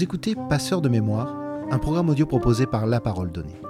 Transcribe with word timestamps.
Écoutez 0.00 0.36
Passeur 0.48 0.80
de 0.80 0.88
mémoire, 0.88 1.34
un 1.72 1.78
programme 1.78 2.08
audio 2.08 2.24
proposé 2.24 2.66
par 2.66 2.86
La 2.86 3.00
Parole 3.00 3.32
Donnée. 3.32 3.60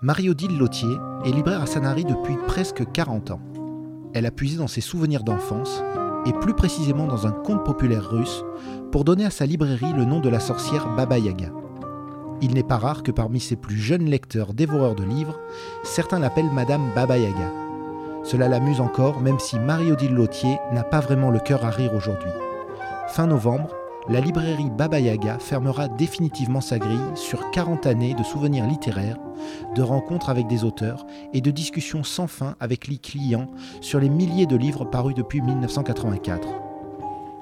Marie-Odile 0.00 0.56
Lautier 0.56 0.96
est 1.24 1.32
libraire 1.32 1.60
à 1.60 1.66
Sanary 1.66 2.04
depuis 2.04 2.36
presque 2.46 2.84
40 2.92 3.32
ans. 3.32 3.40
Elle 4.14 4.26
a 4.26 4.30
puisé 4.30 4.58
dans 4.58 4.68
ses 4.68 4.80
souvenirs 4.80 5.24
d'enfance, 5.24 5.82
et 6.24 6.32
plus 6.34 6.54
précisément 6.54 7.06
dans 7.06 7.26
un 7.26 7.32
conte 7.32 7.64
populaire 7.64 8.08
russe, 8.08 8.44
pour 8.92 9.02
donner 9.02 9.24
à 9.24 9.30
sa 9.30 9.44
librairie 9.44 9.92
le 9.92 10.04
nom 10.04 10.20
de 10.20 10.28
la 10.28 10.38
sorcière 10.38 10.94
Baba 10.94 11.18
Yaga. 11.18 11.50
Il 12.40 12.54
n'est 12.54 12.62
pas 12.62 12.78
rare 12.78 13.02
que 13.02 13.10
parmi 13.10 13.40
ses 13.40 13.56
plus 13.56 13.76
jeunes 13.76 14.04
lecteurs 14.04 14.54
dévoreurs 14.54 14.94
de 14.94 15.04
livres, 15.04 15.40
certains 15.82 16.20
l'appellent 16.20 16.52
Madame 16.52 16.92
Baba 16.94 17.18
Yaga. 17.18 17.50
Cela 18.22 18.46
l'amuse 18.46 18.80
encore, 18.80 19.20
même 19.20 19.40
si 19.40 19.58
Marie-Odile 19.58 20.14
Lautier 20.14 20.58
n'a 20.72 20.84
pas 20.84 21.00
vraiment 21.00 21.30
le 21.30 21.40
cœur 21.40 21.64
à 21.64 21.70
rire 21.70 21.94
aujourd'hui. 21.94 22.30
Fin 23.08 23.26
novembre, 23.26 23.74
la 24.08 24.20
librairie 24.20 24.70
Baba 24.70 25.00
Yaga 25.00 25.38
fermera 25.38 25.88
définitivement 25.88 26.62
sa 26.62 26.78
grille 26.78 26.98
sur 27.14 27.50
40 27.50 27.86
années 27.86 28.14
de 28.14 28.22
souvenirs 28.22 28.66
littéraires, 28.66 29.18
de 29.74 29.82
rencontres 29.82 30.30
avec 30.30 30.46
des 30.46 30.64
auteurs 30.64 31.04
et 31.34 31.42
de 31.42 31.50
discussions 31.50 32.04
sans 32.04 32.26
fin 32.26 32.56
avec 32.58 32.88
les 32.88 32.96
clients 32.96 33.50
sur 33.82 34.00
les 34.00 34.08
milliers 34.08 34.46
de 34.46 34.56
livres 34.56 34.86
parus 34.86 35.14
depuis 35.14 35.42
1984. 35.42 36.48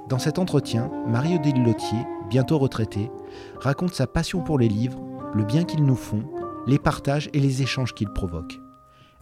Dans 0.09 0.19
cet 0.19 0.39
entretien, 0.39 0.91
Marie-Odile 1.07 1.63
Lautier, 1.63 1.99
bientôt 2.29 2.59
retraitée, 2.59 3.11
raconte 3.61 3.95
sa 3.95 4.09
passion 4.09 4.41
pour 4.41 4.59
les 4.59 4.69
livres, 4.69 5.01
le 5.35 5.45
bien 5.45 5.65
qu'ils 5.65 5.85
nous 5.85 5.97
font, 5.97 6.25
les 6.67 6.79
partages 6.79 7.31
et 7.33 7.41
les 7.41 7.63
échanges 7.63 7.95
qu'ils 7.95 8.13
provoquent. 8.13 8.61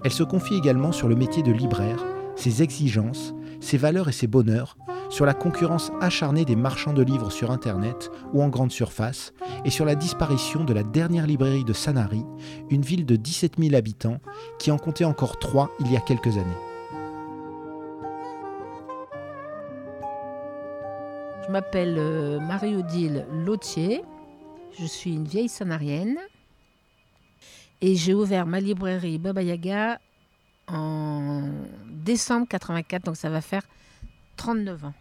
Elle 0.02 0.12
se 0.12 0.24
confie 0.24 0.56
également 0.56 0.92
sur 0.92 1.08
le 1.08 1.14
métier 1.14 1.42
de 1.42 1.52
libraire, 1.52 2.04
ses 2.36 2.62
exigences, 2.62 3.34
ses 3.60 3.76
valeurs 3.76 4.08
et 4.08 4.12
ses 4.12 4.26
bonheurs, 4.26 4.76
sur 5.10 5.27
la 5.27 5.35
concurrence 5.35 5.93
acharnée 6.01 6.45
des 6.45 6.57
marchands 6.57 6.93
de 6.93 7.02
livres 7.02 7.30
sur 7.30 7.51
Internet 7.51 8.10
ou 8.33 8.43
en 8.43 8.49
grande 8.49 8.73
surface, 8.73 9.33
et 9.65 9.71
sur 9.71 9.85
la 9.85 9.95
disparition 9.95 10.65
de 10.65 10.73
la 10.73 10.83
dernière 10.83 11.27
librairie 11.27 11.65
de 11.65 11.73
Sanary, 11.73 12.24
une 12.71 12.83
ville 12.83 13.07
de 13.07 13.16
17 13.16 13.55
000 13.59 13.75
habitants 13.75 14.19
qui 14.59 14.71
en 14.71 14.79
comptait 14.79 15.05
encore 15.05 15.38
trois 15.38 15.71
il 15.80 15.93
y 15.93 15.97
a 15.97 16.01
quelques 16.01 16.37
années. 16.37 16.45
Je 21.47 21.52
m'appelle 21.52 21.97
euh, 21.99 22.41
Marie-Odile 22.41 23.27
Lautier, 23.45 24.02
je 24.79 24.87
suis 24.87 25.13
une 25.13 25.27
vieille 25.27 25.51
sanarienne 25.51 26.16
et 27.80 27.97
j'ai 27.97 28.15
ouvert 28.15 28.47
ma 28.47 28.60
librairie 28.60 29.19
Baba 29.19 29.43
Yaga 29.43 30.01
en 30.69 31.43
décembre 31.87 32.47
84, 32.49 33.05
donc 33.05 33.16
ça 33.16 33.29
va 33.29 33.43
faire 33.43 33.63
39 34.37 34.85
ans. 34.87 34.95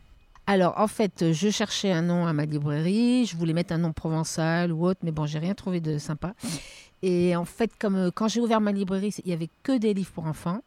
Alors, 0.46 0.78
en 0.78 0.88
fait, 0.88 1.32
je 1.32 1.50
cherchais 1.50 1.92
un 1.92 2.02
nom 2.02 2.26
à 2.28 2.34
ma 2.34 2.46
librairie. 2.46 3.26
Je 3.26 3.38
voulais 3.38 3.54
mettre 3.54 3.74
un 3.74 3.78
nom 3.78 3.94
provençal 3.94 4.72
ou 4.74 4.86
autre, 4.86 5.00
mais 5.04 5.12
bon, 5.12 5.26
j'ai 5.26 5.40
rien 5.40 5.54
trouvé 5.54 5.80
de 5.80 5.98
sympa. 5.98 6.34
Et 7.02 7.36
en 7.36 7.46
fait, 7.46 7.72
comme 7.80 7.96
euh, 7.96 8.12
quand 8.14 8.28
j'ai 8.28 8.42
ouvert 8.42 8.62
ma 8.62 8.72
librairie, 8.72 9.14
il 9.24 9.30
y 9.30 9.34
avait 9.34 9.50
que 9.64 9.78
des 9.78 9.94
livres 9.94 10.12
pour 10.12 10.26
enfants. 10.26 10.62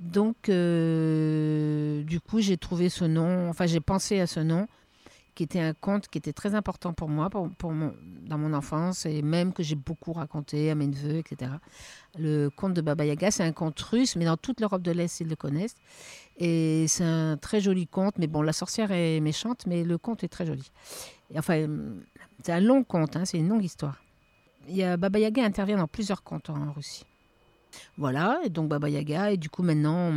Donc, 0.00 0.48
euh, 0.48 2.02
du 2.04 2.20
coup, 2.20 2.40
j'ai 2.40 2.56
trouvé 2.56 2.88
ce 2.88 3.04
nom. 3.04 3.48
Enfin, 3.48 3.66
j'ai 3.66 3.80
pensé 3.80 4.20
à 4.20 4.26
ce 4.26 4.40
nom 4.40 4.66
qui 5.34 5.44
était 5.44 5.60
un 5.60 5.72
conte 5.72 6.08
qui 6.08 6.18
était 6.18 6.32
très 6.32 6.54
important 6.54 6.92
pour 6.92 7.08
moi, 7.08 7.30
pour, 7.30 7.48
dans 8.26 8.38
mon 8.38 8.52
enfance, 8.52 9.06
et 9.06 9.22
même 9.22 9.52
que 9.52 9.62
j'ai 9.62 9.76
beaucoup 9.76 10.12
raconté 10.12 10.70
à 10.70 10.74
mes 10.74 10.86
neveux, 10.86 11.16
etc. 11.16 11.52
Le 12.18 12.50
conte 12.50 12.74
de 12.74 12.82
Baba 12.82 13.06
Yaga, 13.06 13.30
c'est 13.30 13.42
un 13.42 13.52
conte 13.52 13.80
russe, 13.80 14.16
mais 14.16 14.26
dans 14.26 14.36
toute 14.36 14.60
l'Europe 14.60 14.82
de 14.82 14.90
l'Est, 14.90 15.20
ils 15.20 15.28
le 15.28 15.36
connaissent. 15.36 15.76
Et 16.38 16.86
c'est 16.88 17.04
un 17.04 17.36
très 17.36 17.60
joli 17.60 17.86
conte, 17.86 18.18
mais 18.18 18.26
bon, 18.26 18.42
la 18.42 18.52
sorcière 18.52 18.90
est 18.90 19.20
méchante, 19.20 19.66
mais 19.66 19.84
le 19.84 19.98
conte 19.98 20.24
est 20.24 20.28
très 20.28 20.46
joli. 20.46 20.70
enfin, 21.36 21.66
c'est 22.42 22.52
un 22.52 22.60
long 22.60 22.84
conte, 22.84 23.16
hein, 23.16 23.24
c'est 23.24 23.38
une 23.38 23.48
longue 23.48 23.64
histoire. 23.64 24.02
Il 24.68 24.76
y 24.76 24.82
a, 24.82 24.96
Baba 24.96 25.18
Yaga 25.18 25.44
intervient 25.44 25.76
dans 25.76 25.88
plusieurs 25.88 26.22
contes 26.22 26.50
en 26.50 26.72
Russie. 26.72 27.04
Voilà, 27.96 28.40
et 28.44 28.48
donc 28.50 28.68
Baba 28.68 28.88
Yaga, 28.88 29.32
et 29.32 29.36
du 29.36 29.48
coup 29.50 29.62
maintenant, 29.62 30.12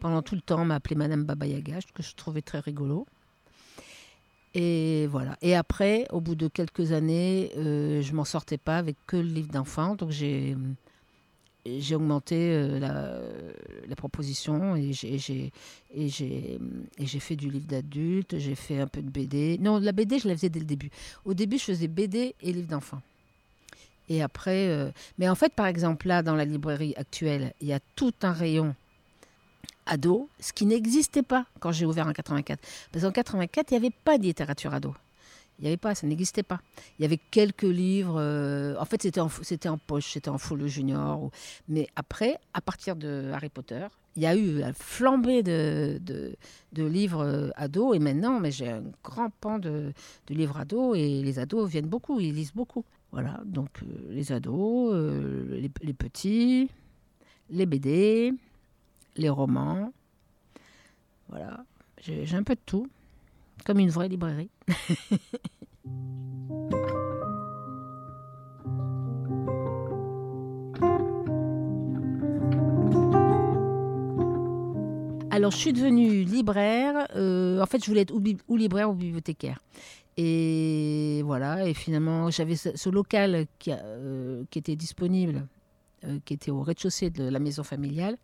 pendant 0.00 0.22
tout 0.22 0.34
le 0.34 0.40
temps, 0.40 0.62
on 0.62 0.64
m'a 0.64 0.76
appelé 0.76 0.96
Madame 0.96 1.24
Baba 1.24 1.46
Yaga, 1.46 1.78
que 1.94 2.02
je 2.02 2.14
trouvais 2.14 2.42
très 2.42 2.60
rigolo. 2.60 3.06
Et 4.54 5.06
voilà. 5.06 5.36
Et 5.42 5.54
après, 5.54 6.06
au 6.10 6.20
bout 6.20 6.34
de 6.34 6.48
quelques 6.48 6.92
années, 6.92 7.52
euh, 7.56 8.02
je 8.02 8.12
m'en 8.14 8.24
sortais 8.24 8.58
pas 8.58 8.78
avec 8.78 8.96
que 9.06 9.16
le 9.16 9.22
livre 9.22 9.50
d'enfant. 9.52 9.94
Donc 9.94 10.10
j'ai 10.10 10.56
j'ai 11.66 11.94
augmenté 11.94 12.36
euh, 12.38 12.78
la, 13.86 13.96
proposition 13.96 14.76
et 14.76 14.92
j'ai 14.92 15.52
fait 17.20 17.36
du 17.36 17.50
livre 17.50 17.66
d'adulte. 17.66 18.38
J'ai 18.38 18.54
fait 18.54 18.80
un 18.80 18.86
peu 18.86 19.02
de 19.02 19.10
BD. 19.10 19.58
Non, 19.60 19.78
la 19.78 19.92
BD, 19.92 20.18
je 20.18 20.28
la 20.28 20.34
faisais 20.34 20.48
dès 20.48 20.60
le 20.60 20.66
début. 20.66 20.90
Au 21.24 21.34
début, 21.34 21.58
je 21.58 21.64
faisais 21.64 21.88
BD 21.88 22.34
et 22.40 22.52
livre 22.52 22.68
d'enfant. 22.68 23.02
Et 24.08 24.22
après, 24.22 24.68
euh, 24.68 24.90
mais 25.18 25.28
en 25.28 25.34
fait, 25.34 25.52
par 25.52 25.66
exemple, 25.66 26.08
là, 26.08 26.22
dans 26.22 26.34
la 26.34 26.44
librairie 26.44 26.94
actuelle, 26.96 27.52
il 27.60 27.68
y 27.68 27.72
a 27.72 27.80
tout 27.94 28.14
un 28.22 28.32
rayon 28.32 28.74
ado, 29.86 30.28
ce 30.40 30.52
qui 30.52 30.66
n'existait 30.66 31.22
pas 31.22 31.46
quand 31.60 31.72
j'ai 31.72 31.86
ouvert 31.86 32.06
en 32.06 32.12
84. 32.12 32.60
Parce 32.90 33.04
qu'en 33.04 33.12
84, 33.12 33.70
il 33.70 33.74
n'y 33.74 33.86
avait 33.86 33.94
pas 34.04 34.18
de 34.18 34.24
littérature 34.24 34.74
ado. 34.74 34.94
Il 35.60 35.64
n'y 35.64 35.68
avait 35.68 35.76
pas, 35.76 35.94
ça 35.94 36.06
n'existait 36.06 36.42
pas. 36.42 36.60
Il 36.98 37.02
y 37.02 37.04
avait 37.04 37.18
quelques 37.18 37.62
livres. 37.62 38.16
Euh, 38.18 38.74
en 38.78 38.86
fait, 38.86 39.02
c'était 39.02 39.20
en, 39.20 39.28
poche, 39.78 40.12
c'était 40.12 40.30
en 40.30 40.38
full 40.38 40.66
junior. 40.66 41.30
Mais 41.68 41.86
après, 41.96 42.38
à 42.54 42.62
partir 42.62 42.96
de 42.96 43.30
Harry 43.34 43.50
Potter, 43.50 43.86
il 44.16 44.22
y 44.22 44.26
a 44.26 44.34
eu 44.34 44.62
un 44.62 44.72
flambée 44.72 45.42
de, 45.42 46.00
livres 46.74 47.26
euh, 47.26 47.50
ados. 47.56 47.94
Et 47.94 47.98
maintenant, 47.98 48.40
mais 48.40 48.50
j'ai 48.50 48.70
un 48.70 48.82
grand 49.04 49.28
pan 49.28 49.58
de, 49.58 49.92
livres 50.30 50.58
ados. 50.58 50.96
Et 50.96 51.22
les 51.22 51.38
ados 51.38 51.68
viennent 51.68 51.88
beaucoup, 51.88 52.20
ils 52.20 52.34
lisent 52.34 52.54
beaucoup. 52.54 52.84
Voilà, 53.12 53.42
donc 53.44 53.82
euh, 53.82 54.14
les 54.14 54.32
ados, 54.32 54.94
les 55.82 55.92
petits, 55.92 56.70
les 57.50 57.66
BD, 57.66 58.32
les 59.16 59.28
romans. 59.28 59.92
Voilà, 61.28 61.64
j'ai 62.00 62.34
un 62.34 62.42
peu 62.44 62.54
de 62.54 62.60
tout, 62.64 62.88
comme 63.64 63.78
une 63.78 63.90
vraie 63.90 64.08
librairie. 64.08 64.50
Alors, 75.40 75.52
je 75.52 75.56
suis 75.56 75.72
devenue 75.72 76.24
libraire. 76.24 77.06
Euh, 77.16 77.62
en 77.62 77.66
fait, 77.66 77.82
je 77.82 77.88
voulais 77.88 78.02
être 78.02 78.12
ou, 78.12 78.56
libraire 78.56 78.90
ou 78.90 78.94
bibliothécaire. 78.94 79.60
Et 80.16 81.22
voilà, 81.24 81.66
et 81.66 81.72
finalement, 81.72 82.30
j'avais 82.30 82.56
ce, 82.56 82.88
local 82.90 83.46
qui, 83.58 83.70
euh, 83.72 84.44
qui, 84.50 84.58
était 84.58 84.76
disponible, 84.76 85.46
euh, 86.04 86.18
qui 86.24 86.34
était 86.34 86.50
au 86.50 86.62
rez-de-chaussée 86.62 87.08
de 87.08 87.24
la 87.24 87.38
maison 87.38 87.62
familiale. 87.62 88.18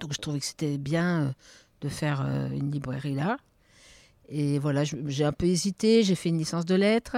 Donc 0.00 0.14
je 0.14 0.18
trouvais 0.18 0.40
que 0.40 0.46
c'était 0.46 0.78
bien 0.78 1.32
de 1.80 1.88
faire 1.88 2.22
une 2.50 2.72
librairie 2.72 3.14
là. 3.14 3.36
Et 4.28 4.58
voilà, 4.58 4.82
j'ai 4.84 5.24
un 5.24 5.32
peu 5.32 5.46
hésité, 5.46 6.02
j'ai 6.02 6.14
fait 6.14 6.30
une 6.30 6.38
licence 6.38 6.64
de 6.64 6.74
lettres, 6.74 7.16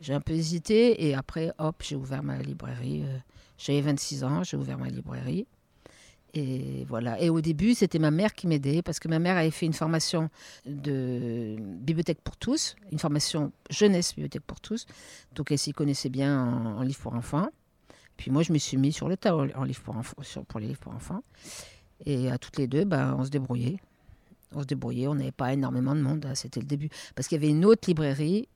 j'ai 0.00 0.14
un 0.14 0.20
peu 0.20 0.32
hésité, 0.32 1.06
et 1.06 1.14
après, 1.14 1.52
hop, 1.58 1.82
j'ai 1.82 1.96
ouvert 1.96 2.22
ma 2.22 2.38
librairie. 2.38 3.02
Euh, 3.02 3.18
j'avais 3.58 3.80
26 3.80 4.24
ans, 4.24 4.44
j'ai 4.44 4.56
ouvert 4.56 4.78
ma 4.78 4.88
librairie. 4.88 5.46
Et 6.34 6.84
voilà. 6.86 7.18
Et 7.20 7.30
au 7.30 7.40
début, 7.40 7.74
c'était 7.74 7.98
ma 7.98 8.10
mère 8.10 8.34
qui 8.34 8.46
m'aidait, 8.46 8.82
parce 8.82 9.00
que 9.00 9.08
ma 9.08 9.18
mère 9.18 9.36
avait 9.36 9.50
fait 9.50 9.66
une 9.66 9.72
formation 9.72 10.28
de 10.66 11.56
bibliothèque 11.58 12.20
pour 12.20 12.36
tous, 12.36 12.76
une 12.92 12.98
formation 12.98 13.52
jeunesse 13.70 14.14
bibliothèque 14.14 14.44
pour 14.44 14.60
tous. 14.60 14.86
Donc 15.34 15.50
elle 15.50 15.58
s'y 15.58 15.72
connaissait 15.72 16.10
bien 16.10 16.38
en, 16.38 16.82
livres 16.82 17.00
pour 17.00 17.14
enfants. 17.14 17.48
Puis 18.18 18.30
moi, 18.30 18.42
je 18.42 18.52
me 18.52 18.58
suis 18.58 18.76
mis 18.76 18.92
sur 18.92 19.08
le 19.08 19.16
tas 19.16 19.34
en 19.34 19.64
livre 19.64 19.80
pour, 19.82 19.96
enfants, 19.96 20.14
pour 20.46 20.60
les 20.60 20.68
livres 20.68 20.80
pour 20.80 20.94
enfants. 20.94 21.22
Et 22.04 22.30
à 22.30 22.36
toutes 22.36 22.58
les 22.58 22.66
deux, 22.66 22.84
bah, 22.84 23.14
on 23.18 23.24
se 23.24 23.30
débrouillait. 23.30 23.78
On 24.52 24.62
se 24.62 24.66
débrouillait, 24.66 25.08
on 25.08 25.14
n'avait 25.14 25.32
pas 25.32 25.52
énormément 25.52 25.94
de 25.94 26.00
monde, 26.00 26.26
hein, 26.26 26.34
c'était 26.34 26.60
le 26.60 26.66
début. 26.66 26.88
Parce 27.14 27.28
qu'il 27.28 27.40
y 27.40 27.44
avait 27.44 27.50
une 27.50 27.64
autre 27.64 27.88
librairie 27.88 28.48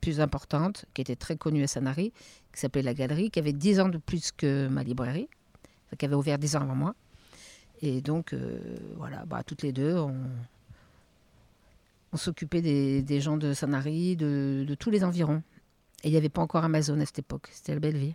plus 0.00 0.20
importante, 0.20 0.84
qui 0.92 1.00
était 1.00 1.16
très 1.16 1.36
connue 1.36 1.62
à 1.62 1.66
Sanary, 1.66 2.12
qui 2.52 2.60
s'appelait 2.60 2.82
La 2.82 2.94
Galerie, 2.94 3.30
qui 3.30 3.38
avait 3.38 3.52
10 3.52 3.80
ans 3.80 3.88
de 3.88 3.98
plus 3.98 4.32
que 4.32 4.68
ma 4.68 4.82
librairie, 4.82 5.28
qui 5.98 6.04
avait 6.04 6.14
ouvert 6.14 6.38
10 6.38 6.56
ans 6.56 6.62
avant 6.62 6.74
moi. 6.74 6.94
Et 7.80 8.00
donc, 8.00 8.32
euh, 8.32 8.58
voilà, 8.96 9.24
bah, 9.24 9.42
toutes 9.44 9.62
les 9.62 9.72
deux, 9.72 9.96
on, 9.96 10.14
on 12.12 12.16
s'occupait 12.16 12.62
des, 12.62 13.20
gens 13.20 13.36
de 13.36 13.52
Sanary, 13.52 14.16
de, 14.16 14.64
de 14.66 14.74
tous 14.74 14.90
les 14.90 15.04
environs. 15.04 15.42
Et 16.02 16.08
il 16.08 16.10
n'y 16.10 16.16
avait 16.18 16.28
pas 16.28 16.42
encore 16.42 16.64
Amazon 16.64 17.00
à 17.00 17.06
cette 17.06 17.20
époque, 17.20 17.48
c'était 17.50 17.72
la 17.74 17.80
belle 17.80 17.96
vie. 17.96 18.14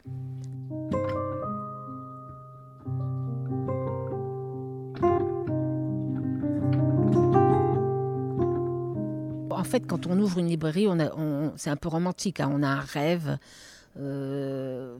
En 9.59 9.63
fait, 9.63 9.85
quand 9.85 10.07
on 10.07 10.17
ouvre 10.19 10.39
une 10.39 10.47
librairie, 10.47 10.87
c'est 11.57 11.69
un 11.69 11.75
peu 11.75 11.89
romantique. 11.89 12.39
Hein. 12.39 12.49
on 12.51 12.63
a 12.63 12.67
un 12.67 12.79
rêve. 12.79 13.37
Euh, 13.99 14.97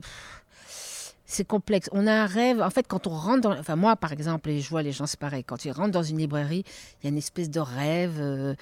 c'est 1.24 1.46
complexe. 1.46 1.88
On 1.92 2.06
a 2.06 2.12
un 2.12 2.26
rêve. 2.26 2.60
En 2.60 2.70
fait, 2.70 2.86
quand 2.86 3.06
on 3.06 3.10
rentre 3.10 3.40
dans. 3.40 3.58
Enfin, 3.58 3.76
moi, 3.76 3.96
par 3.96 4.12
exemple, 4.12 4.50
et 4.50 4.60
je 4.60 4.68
vois 4.68 4.82
les 4.82 4.92
gens, 4.92 5.06
c'est 5.06 5.18
pareil. 5.18 5.44
Quand 5.44 5.64
ils 5.64 5.70
rentrent 5.70 5.92
dans 5.92 6.02
une 6.02 6.18
librairie, 6.18 6.64
il 7.00 7.04
y 7.04 7.06
a 7.06 7.10
une 7.10 7.18
espèce 7.18 7.50
de 7.50 7.60
rêve 7.60 8.18
euh, 8.20 8.54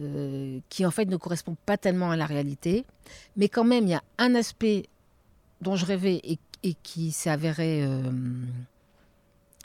euh, 0.00 0.58
qui, 0.68 0.86
en 0.86 0.90
fait, 0.90 1.04
ne 1.04 1.16
correspond 1.16 1.56
pas 1.66 1.76
tellement 1.76 2.10
à 2.10 2.16
la 2.16 2.26
réalité. 2.26 2.84
Mais 3.36 3.48
quand 3.48 3.64
même, 3.64 3.84
il 3.84 3.90
y 3.90 3.94
a 3.94 4.02
un 4.18 4.34
aspect 4.34 4.86
dont 5.60 5.76
je 5.76 5.84
rêvais 5.84 6.20
et, 6.24 6.38
qui 6.82 7.12
s'est 7.12 7.30
avéré. 7.30 7.86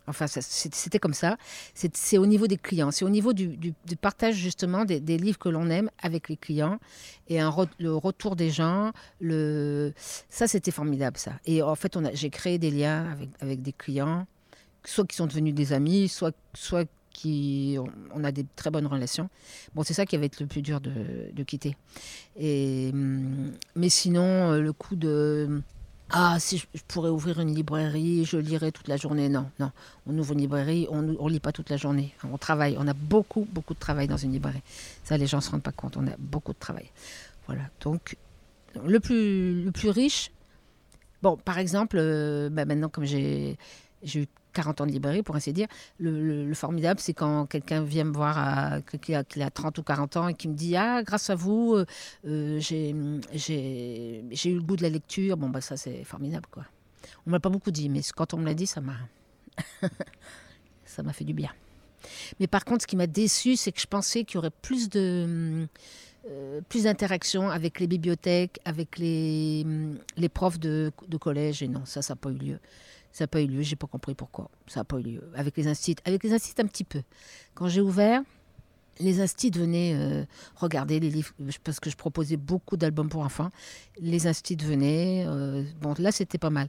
Enfin, 0.07 0.25
c'était 0.27 0.99
comme 0.99 1.13
ça. 1.13 1.37
C'est 1.73 2.17
au 2.17 2.25
niveau 2.25 2.47
des 2.47 2.57
clients. 2.57 2.91
C'est 2.91 3.03
au 3.03 3.09
niveau 3.09 3.33
du, 3.33 3.73
partage 3.99 4.35
justement 4.35 4.85
des, 4.85 5.17
livres 5.17 5.37
que 5.37 5.49
l'on 5.49 5.69
aime 5.69 5.89
avec 6.01 6.29
les 6.29 6.37
clients 6.37 6.79
et 7.27 7.39
le 7.79 7.95
retour 7.95 8.35
des 8.35 8.49
gens. 8.49 8.91
Le... 9.19 9.93
Ça, 10.29 10.47
c'était 10.47 10.71
formidable, 10.71 11.17
ça. 11.17 11.33
Et 11.45 11.61
en 11.61 11.75
fait, 11.75 11.97
j'ai 12.13 12.29
créé 12.29 12.57
des 12.57 12.71
liens 12.71 13.17
avec, 13.41 13.61
des 13.61 13.73
clients, 13.73 14.25
soit 14.85 15.05
qui 15.05 15.17
sont 15.17 15.27
devenus 15.27 15.53
des 15.53 15.73
amis, 15.73 16.07
soit, 16.07 16.33
qui 17.11 17.77
on 18.13 18.23
a 18.23 18.31
des 18.31 18.45
très 18.55 18.69
bonnes 18.69 18.87
relations. 18.87 19.29
Bon, 19.75 19.83
c'est 19.83 19.95
ça 19.95 20.05
qui 20.05 20.15
va 20.15 20.25
être 20.25 20.39
le 20.39 20.45
plus 20.45 20.61
dur 20.61 20.79
de, 20.79 21.43
quitter. 21.43 21.75
Hum, 22.39 23.51
mais 23.75 23.89
sinon, 23.89 24.53
euh, 24.53 24.61
le 24.61 24.71
coup 24.71 24.95
de 24.95 25.61
ah, 26.09 26.37
si 26.39 26.57
je, 26.57 26.65
pourrais 26.87 27.09
ouvrir 27.09 27.39
une 27.41 27.53
librairie, 27.53 28.23
je 28.23 28.37
lirais 28.37 28.71
toute 28.71 28.87
la 28.87 28.95
journée. 28.95 29.27
Non, 29.27 29.49
non. 29.59 29.71
On 30.05 30.17
ouvre 30.17 30.33
une 30.33 30.39
librairie, 30.39 30.87
on 30.89 31.01
ne 31.01 31.29
lit 31.29 31.41
pas 31.41 31.51
toute 31.51 31.69
la 31.69 31.77
journée. 31.77 32.13
On 32.23 32.37
travaille. 32.37 32.77
On 32.79 32.87
a 32.87 32.93
beaucoup, 32.93 33.45
beaucoup 33.51 33.73
de 33.73 33.79
travail 33.79 34.07
dans 34.07 34.17
une 34.17 34.31
librairie. 34.31 34.61
Ça, 35.03 35.17
les 35.17 35.27
gens 35.27 35.37
ne 35.37 35.41
se 35.41 35.51
rendent 35.51 35.63
pas 35.63 35.73
compte. 35.73 35.97
On 35.97 36.07
a 36.07 36.15
beaucoup 36.17 36.53
de 36.53 36.59
travail. 36.59 36.89
Voilà. 37.45 37.63
Donc, 37.81 38.15
le 38.85 38.99
plus, 38.99 39.63
le 39.63 39.71
plus 39.71 39.89
riche, 39.89 40.31
bon, 41.21 41.35
par 41.35 41.57
exemple, 41.57 41.97
euh, 41.99 42.49
bah, 42.49 42.63
maintenant, 42.63 42.89
comme 42.89 43.05
j'ai 43.05 43.57
eu 44.15 44.25
40 44.57 44.81
ans 44.81 44.85
de 44.87 44.91
librairie, 44.91 45.21
pour 45.21 45.35
ainsi 45.35 45.53
dire. 45.53 45.67
Le, 45.99 46.51
formidable, 46.55 46.99
c'est 46.99 47.13
quand 47.13 47.45
quelqu'un 47.45 47.83
vient 47.83 48.05
me 48.05 48.13
voir, 48.13 48.37
à, 48.37 48.81
qui, 48.81 49.13
a, 49.13 49.19
a, 49.19 49.49
30 49.51 49.77
ou 49.77 49.83
40 49.83 50.17
ans, 50.17 50.27
et 50.27 50.33
qui 50.33 50.47
me 50.47 50.55
dit 50.55 50.75
Ah, 50.75 51.03
grâce 51.03 51.29
à 51.29 51.35
vous, 51.35 51.75
euh, 51.75 51.85
euh, 52.25 52.59
j'ai 52.59 52.89
eu 52.89 54.55
le 54.55 54.61
goût 54.61 54.75
de 54.75 54.81
la 54.81 54.89
lecture. 54.89 55.37
Bon, 55.37 55.49
bah, 55.49 55.61
ça, 55.61 55.77
c'est 55.77 56.03
formidable, 56.03 56.47
quoi. 56.49 56.65
On 57.27 57.29
m'a 57.29 57.39
pas 57.39 57.49
beaucoup 57.49 57.69
dit, 57.69 57.87
mais 57.87 58.01
quand 58.15 58.33
on 58.33 58.37
me 58.37 58.45
l'a 58.45 58.55
dit, 58.55 58.65
ça 58.67 58.81
m'a. 58.81 58.97
fait 61.13 61.25
du 61.25 61.33
bien. 61.33 61.51
Mais 62.39 62.47
par 62.47 62.65
contre, 62.65 62.81
ce 62.81 62.87
qui 62.87 62.95
m'a 62.95 63.07
déçu, 63.07 63.55
c'est 63.57 63.71
que 63.71 63.79
je 63.79 63.87
pensais 63.87 64.23
qu'il 64.23 64.35
y 64.35 64.37
aurait 64.39 64.49
plus 64.49 64.89
de. 64.89 65.67
Euh, 66.29 66.59
plus 66.67 66.83
d'interaction 66.83 67.49
avec 67.49 67.79
les 67.79 67.87
bibliothèques, 67.87 68.59
avec 68.65 68.97
les, 68.97 69.65
les 70.17 70.29
profs 70.29 70.59
de, 70.59 70.91
de 71.07 71.15
collège, 71.15 71.63
et 71.63 71.69
non, 71.69 71.85
ça, 71.85 72.01
ça 72.01 72.13
n'a 72.13 72.17
pas 72.17 72.31
eu 72.31 72.37
lieu. 72.37 72.59
Ça 73.17 73.23
n'a 73.23 73.27
pas 73.29 73.41
eu 73.41 73.47
lieu, 73.47 73.63
j'ai 73.63 73.75
pas 73.75 73.87
compris 73.87 74.13
pourquoi. 74.13 74.51
Ça 74.67 74.81
n'a 74.81 74.83
pas 74.83 74.99
eu 74.99 75.01
lieu. 75.01 75.31
Avec 75.33 75.57
les 75.57 75.67
instituts, 75.67 75.99
avec 76.05 76.23
les 76.23 76.33
instituts 76.33 76.61
un 76.61 76.67
petit 76.67 76.83
peu. 76.83 77.01
Quand 77.55 77.67
j'ai 77.67 77.81
ouvert, 77.81 78.21
les 78.99 79.21
instituts 79.21 79.57
venaient 79.57 79.95
euh, 79.95 80.23
regarder 80.53 80.99
les 80.99 81.09
livres, 81.09 81.33
parce 81.63 81.79
que 81.79 81.89
je 81.89 81.95
proposais 81.95 82.37
beaucoup 82.37 82.77
d'albums 82.77 83.09
pour 83.09 83.23
enfants. 83.23 83.49
Les 83.99 84.27
instituts 84.27 84.63
venaient. 84.63 85.25
Euh, 85.25 85.63
bon, 85.81 85.95
là, 85.97 86.11
c'était 86.11 86.37
pas 86.37 86.51
mal. 86.51 86.67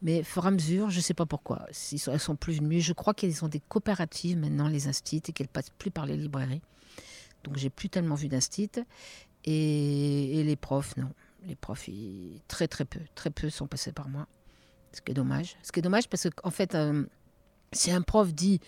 Mais 0.00 0.22
fur 0.22 0.44
et 0.44 0.46
à 0.46 0.50
mesure, 0.52 0.88
je 0.88 0.98
ne 0.98 1.02
sais 1.02 1.14
pas 1.14 1.26
pourquoi. 1.26 1.66
Ils 1.90 1.98
sont, 1.98 2.12
elles 2.12 2.20
sont 2.20 2.36
plus 2.36 2.60
venues. 2.60 2.80
Je 2.80 2.92
crois 2.92 3.12
qu'elles 3.12 3.44
ont 3.44 3.48
des 3.48 3.58
coopératives 3.58 4.38
maintenant, 4.38 4.68
les 4.68 4.86
instituts, 4.86 5.30
et 5.30 5.32
qu'elles 5.32 5.48
passent 5.48 5.72
plus 5.78 5.90
par 5.90 6.06
les 6.06 6.16
librairies. 6.16 6.62
Donc, 7.42 7.56
j'ai 7.56 7.70
plus 7.70 7.88
tellement 7.88 8.14
vu 8.14 8.28
d'instituts. 8.28 8.84
Et, 9.44 10.44
les 10.44 10.56
profs, 10.56 10.96
non. 10.96 11.10
Les 11.44 11.56
profs, 11.56 11.90
très 12.46 12.68
très 12.68 12.84
peu, 12.84 13.00
très 13.16 13.30
peu 13.30 13.50
sont 13.50 13.66
passés 13.66 13.90
par 13.90 14.08
moi. 14.08 14.28
Ce 14.92 15.00
qui 15.00 15.12
est 15.12 15.14
dommage. 15.14 15.56
Ce 15.62 15.72
qui 15.72 15.80
est 15.80 15.82
dommage 15.82 16.08
parce 16.08 16.28
qu'en 16.30 16.50
fait, 16.50 16.74
euh, 16.74 17.04
si 17.72 17.90
un 17.90 18.02
prof 18.02 18.32
dit, 18.32 18.60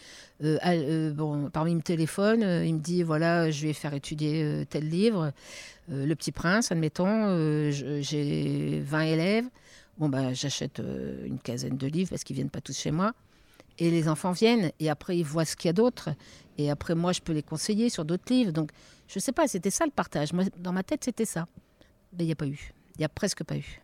euh, 0.42 0.58
euh, 0.64 1.12
bon, 1.12 1.50
parmi 1.50 1.74
me 1.74 1.80
téléphone, 1.80 2.42
il 2.42 2.74
me 2.74 2.80
dit 2.80 3.02
voilà, 3.02 3.50
je 3.50 3.66
vais 3.66 3.72
faire 3.72 3.94
étudier 3.94 4.64
tel 4.68 4.88
livre, 4.88 5.32
Le 5.88 6.14
Petit 6.14 6.32
Prince, 6.32 6.70
admettons, 6.70 7.70
j'ai 7.70 8.80
20 8.80 9.00
élèves, 9.00 9.46
bon, 9.98 10.08
bah, 10.08 10.32
j'achète 10.34 10.80
une 11.24 11.38
quinzaine 11.38 11.76
de 11.76 11.86
livres 11.86 12.10
parce 12.10 12.24
qu'ils 12.24 12.36
viennent 12.36 12.50
pas 12.50 12.60
tous 12.60 12.76
chez 12.76 12.90
moi. 12.90 13.12
Et 13.78 13.90
les 13.90 14.08
enfants 14.08 14.32
viennent 14.32 14.72
et 14.78 14.90
après 14.90 15.16
ils 15.16 15.24
voient 15.24 15.46
ce 15.46 15.56
qu'il 15.56 15.68
y 15.68 15.70
a 15.70 15.72
d'autre. 15.72 16.10
Et 16.60 16.70
après, 16.70 16.94
moi, 16.94 17.12
je 17.12 17.22
peux 17.22 17.32
les 17.32 17.42
conseiller 17.42 17.88
sur 17.88 18.04
d'autres 18.04 18.30
livres. 18.30 18.52
Donc, 18.52 18.70
je 19.08 19.18
sais 19.18 19.32
pas, 19.32 19.48
c'était 19.48 19.70
ça 19.70 19.86
le 19.86 19.90
partage. 19.90 20.34
Moi, 20.34 20.44
dans 20.58 20.72
ma 20.72 20.82
tête, 20.82 21.02
c'était 21.02 21.24
ça. 21.24 21.46
Mais 22.12 22.24
il 22.24 22.26
n'y 22.26 22.32
a 22.32 22.36
pas 22.36 22.46
eu. 22.46 22.74
Il 22.96 22.98
n'y 22.98 23.04
a 23.06 23.08
presque 23.08 23.44
pas 23.44 23.56
eu. 23.56 23.80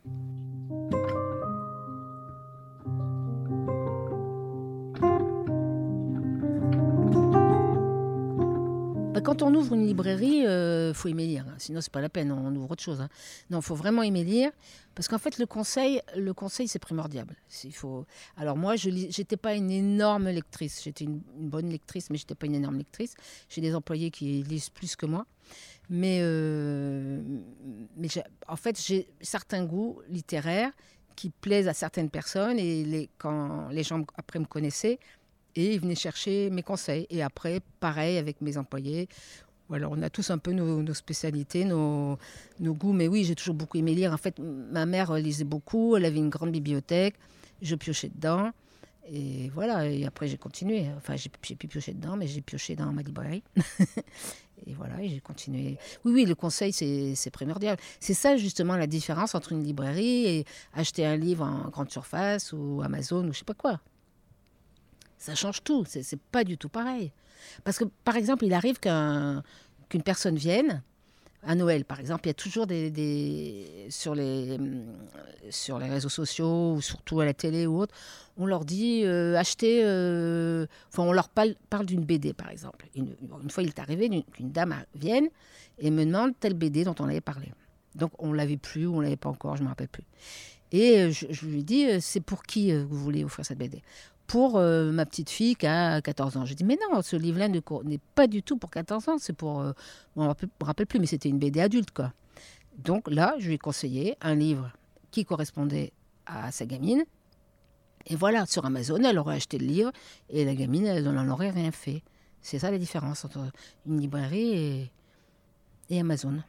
Quand 9.26 9.43
on 9.43 9.52
ouvre 9.55 9.75
une 9.75 9.84
librairie, 9.84 10.38
il 10.43 10.46
euh, 10.46 10.94
faut 10.94 11.08
aimer 11.08 11.26
lire. 11.26 11.44
Hein. 11.49 11.55
Sinon, 11.58 11.81
c'est 11.81 11.93
pas 11.93 12.00
la 12.00 12.08
peine, 12.08 12.31
on 12.31 12.55
ouvre 12.55 12.70
autre 12.70 12.82
chose. 12.82 13.00
Hein. 13.00 13.08
Non, 13.50 13.58
il 13.58 13.64
faut 13.64 13.75
vraiment 13.75 14.02
aimer 14.02 14.23
lire. 14.23 14.52
Parce 14.94 15.08
qu'en 15.08 15.19
fait, 15.19 15.38
le 15.38 15.46
conseil, 15.46 16.00
le 16.17 16.32
conseil 16.32 16.69
c'est 16.69 16.78
primordial. 16.78 17.26
Il 17.64 17.75
faut... 17.75 18.06
Alors 18.37 18.56
moi, 18.56 18.76
je 18.76 18.88
n'étais 18.88 19.37
pas 19.37 19.55
une 19.55 19.73
énorme 19.73 20.28
lectrice. 20.28 20.81
J'étais 20.84 21.05
une, 21.05 21.20
bonne 21.38 21.69
lectrice, 21.69 22.08
mais 22.08 22.19
je 22.19 22.23
n'étais 22.23 22.37
pas 22.37 22.46
une 22.46 22.55
énorme 22.55 22.78
lectrice. 22.78 23.14
J'ai 23.49 23.61
des 23.61 23.75
employés 23.75 24.12
qui 24.12 24.44
lisent 24.44 24.70
plus 24.70 24.94
que 24.94 25.06
moi. 25.06 25.26
Mais, 25.90 26.20
euh, 26.23 27.20
mais 27.96 28.06
en 28.46 28.56
fait, 28.56 28.81
j'ai 28.81 29.08
certains 29.20 29.64
goûts 29.64 30.00
littéraires 30.08 30.70
qui 31.17 31.31
plaisent 31.31 31.69
à 31.69 31.75
certaines 31.75 32.11
personnes. 32.11 32.61
Et 32.61 32.84
les, 32.84 33.11
quand 33.19 33.69
les 33.70 33.82
gens 33.82 34.05
après 34.17 34.38
me 34.38 34.46
connaissaient, 34.46 35.00
et 35.56 35.74
ils 35.74 35.80
venaient 35.80 35.94
chercher 35.94 36.50
mes 36.50 36.62
conseils. 36.62 37.06
Et 37.10 37.22
après, 37.22 37.60
pareil 37.80 38.18
avec 38.18 38.40
mes 38.40 38.58
employés. 38.58 39.08
Voilà, 39.68 39.88
on 39.90 40.00
a 40.02 40.10
tous 40.10 40.30
un 40.30 40.38
peu 40.38 40.52
nos, 40.52 40.94
spécialités, 40.94 41.64
nos, 41.64 42.18
goûts. 42.60 42.92
Mais 42.92 43.08
oui, 43.08 43.24
j'ai 43.24 43.34
toujours 43.34 43.54
beaucoup 43.54 43.78
aimé 43.78 43.94
lire. 43.94 44.12
En 44.12 44.18
fait, 44.18 44.38
ma 44.38 44.86
mère 44.86 45.12
lisait 45.14 45.44
beaucoup. 45.44 45.96
Elle 45.96 46.04
avait 46.04 46.18
une 46.18 46.30
grande 46.30 46.52
bibliothèque. 46.52 47.14
Je 47.62 47.74
piochais 47.74 48.10
dedans. 48.14 48.52
Et 49.08 49.50
voilà, 49.54 49.88
et 49.88 50.04
après 50.04 50.26
j'ai 50.26 50.36
continué. 50.36 50.86
Enfin, 50.96 51.14
j'ai 51.16 51.28
pu 51.28 51.54
piocher 51.54 51.94
dedans, 51.94 52.16
mais 52.16 52.26
j'ai 52.26 52.40
pioché 52.40 52.74
dans 52.74 52.92
ma 52.92 53.02
librairie. 53.02 53.44
et 54.66 54.74
voilà, 54.74 55.00
et 55.00 55.08
j'ai 55.08 55.20
continué. 55.20 55.78
Oui, 56.04 56.12
oui, 56.12 56.24
le 56.26 56.34
conseil, 56.34 56.72
c'est 56.72 57.30
primordial. 57.30 57.76
C'est 58.00 58.14
ça 58.14 58.36
justement 58.36 58.76
la 58.76 58.88
différence 58.88 59.36
entre 59.36 59.52
une 59.52 59.62
librairie 59.62 60.26
et 60.26 60.44
acheter 60.74 61.06
un 61.06 61.16
livre 61.16 61.44
en 61.44 61.68
grande 61.68 61.90
surface 61.90 62.52
ou 62.52 62.82
Amazon 62.84 63.28
ou 63.28 63.32
je 63.32 63.38
sais 63.38 63.44
pas 63.44 63.54
quoi 63.54 63.80
ça 65.18 65.35
change 65.35 65.62
tout. 65.62 65.85
C'est 65.87 66.20
pas 66.20 66.44
du 66.44 66.58
tout 66.58 66.68
pareil. 66.68 67.12
Parce 67.64 67.78
que, 67.78 67.85
par 68.04 68.16
exemple, 68.16 68.44
il 68.44 68.52
arrive 68.52 68.78
qu'une 68.80 70.02
personne 70.02 70.37
vienne, 70.37 70.82
à 71.46 71.54
Noël, 71.54 71.85
par 71.85 72.00
exemple, 72.00 72.23
il 72.25 72.28
y 72.28 72.30
a 72.30 72.35
toujours 72.35 72.66
des, 72.66 73.87
sur, 73.88 74.14
les, 74.16 74.58
sur 75.50 75.78
les 75.78 75.88
réseaux 75.88 76.08
sociaux 76.08 76.75
ou 76.75 76.80
surtout 76.80 77.20
à 77.20 77.25
la 77.25 77.35
télé 77.35 77.66
ou 77.66 77.78
autre, 77.78 77.94
on 78.37 78.46
leur 78.46 78.64
dit 78.64 79.02
euh, 79.04 79.40
euh, 79.62 80.66
enfin 80.88 81.04
on 81.04 81.12
leur 81.12 81.28
parle, 81.28 81.54
parle 81.70 81.87
d'une 81.87 82.04
BD 82.04 82.32
par 82.32 82.50
exemple. 82.50 82.87
Une, 82.96 83.14
fois 83.49 83.62
il 83.62 83.68
est 83.68 83.78
arrivé 83.78 84.25
qu'une 84.32 84.50
dame 84.50 84.75
vienne 84.94 85.28
et 85.78 85.90
me 85.90 86.04
demande 86.04 86.32
telle 86.38 86.54
BD 86.54 86.85
dont 86.85 86.96
on 86.99 87.04
avait 87.04 87.20
parlé. 87.20 87.52
Donc 87.94 88.11
on 88.18 88.32
l'avait 88.32 88.56
plus 88.56 88.87
ou 88.87 88.96
on 88.96 89.00
l'avait 89.00 89.16
pas 89.16 89.28
encore, 89.28 89.56
je 89.56 89.62
me 89.62 89.68
rappelle 89.68 89.88
plus. 89.88 90.04
Et 90.73 91.12
je, 91.12 91.26
je 91.30 91.46
lui 91.46 91.62
dis 91.62 91.87
c'est 92.00 92.20
pour 92.20 92.42
qui 92.42 92.73
euh, 92.73 92.85
vous 92.85 92.99
voulez 92.99 93.25
offrir 93.25 93.46
cette 93.46 93.58
BD 93.58 93.82
pour 94.26 94.56
euh, 94.56 94.90
ma 94.90 95.06
petite 95.06 95.30
fille 95.30 95.56
qui 95.56 95.66
a 95.66 96.00
14 96.00 96.37
ans. 96.37 96.45
Je 96.45 96.54
dis, 96.54 96.64
mais 96.64 96.78
non, 96.90 97.00
ce 97.02 97.16
livre-là 97.16 97.49
n'est 97.49 98.00
pas 98.14 98.26
du 98.26 98.42
tout 98.42 98.56
pour 98.56 98.71
14 98.71 99.09
ans, 99.09 99.16
c'est 99.18 99.33
pour... 99.33 99.61
Euh, 99.61 99.73
on 100.16 100.25
ne 100.25 100.28
me 100.28 100.64
rappelle 100.64 100.87
plus, 100.87 100.99
mais 100.99 101.06
c'était 101.06 101.28
une 101.28 101.38
BD 101.38 101.61
adulte, 101.61 101.90
quoi. 101.90 102.12
Donc 102.78 103.09
là, 103.11 103.35
je 103.38 103.49
lui 103.49 103.54
ai 103.54 103.59
conseillé 103.59 104.16
un 104.21 104.35
livre 104.35 104.71
qui 105.11 105.25
correspondait 105.25 105.92
à 106.26 106.50
sa 106.50 106.66
gamine. 106.66 107.04
Et 108.06 108.16
voilà, 108.16 108.47
sur 108.47 108.64
Amazon, 108.64 109.02
elle 109.02 109.18
aurait 109.18 109.37
acheté 109.37 109.59
le 109.59 109.66
livre 109.66 109.92
et 110.28 110.45
la 110.45 110.54
gamine, 110.54 110.87
elle 110.87 111.04
n'en 111.04 111.28
aurait 111.28 111.50
rien 111.50 111.73
fait. 111.73 112.02
C'est 112.40 112.59
ça 112.59 112.71
la 112.71 112.78
différence 112.78 113.25
entre 113.25 113.40
une 113.87 114.00
librairie 114.00 114.52
et, 114.52 114.90
et 115.90 116.00
Amazon. 116.00 116.42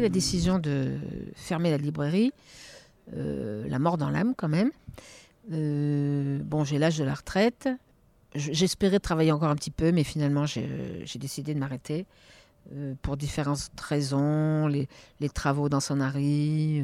La 0.00 0.08
décision 0.08 0.58
de 0.58 0.98
fermer 1.34 1.70
la 1.70 1.76
librairie, 1.76 2.32
euh, 3.14 3.66
la 3.68 3.78
mort 3.78 3.98
dans 3.98 4.10
l'âme 4.10 4.34
quand 4.36 4.48
même. 4.48 4.70
Euh, 5.52 6.38
bon, 6.42 6.64
j'ai 6.64 6.78
l'âge 6.78 6.98
de 6.98 7.04
la 7.04 7.14
retraite. 7.14 7.68
J'espérais 8.34 9.00
travailler 9.00 9.32
encore 9.32 9.48
un 9.48 9.56
petit 9.56 9.70
peu, 9.70 9.92
mais 9.92 10.04
finalement, 10.04 10.44
j'ai 10.46 11.18
décidé 11.18 11.54
de 11.54 11.58
m'arrêter 11.58 12.06
euh, 12.74 12.94
pour 13.00 13.16
différentes 13.16 13.70
raisons, 13.80 14.66
les, 14.66 14.88
travaux 15.32 15.68
dans 15.68 15.80
son 15.80 16.00
arrêt, 16.00 16.82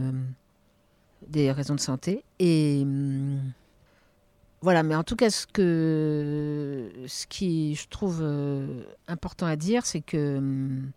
des 1.29 1.53
raisons 1.53 1.75
de 1.75 1.81
santé. 1.81 2.25
Et, 2.39 2.87
voilà, 4.63 4.85
mais 4.85 4.95
en 4.95 5.03
tout 5.03 5.17
cas, 5.17 5.29
ce, 5.29 5.45
que, 5.45 6.89
ce 7.09 7.27
qui 7.27 7.75
je 7.75 7.89
trouve 7.89 8.21
euh, 8.23 8.85
important 9.09 9.47
à 9.47 9.57
dire, 9.57 9.85
c'est 9.85 10.01
que 10.01 10.39
hum, 10.39 10.93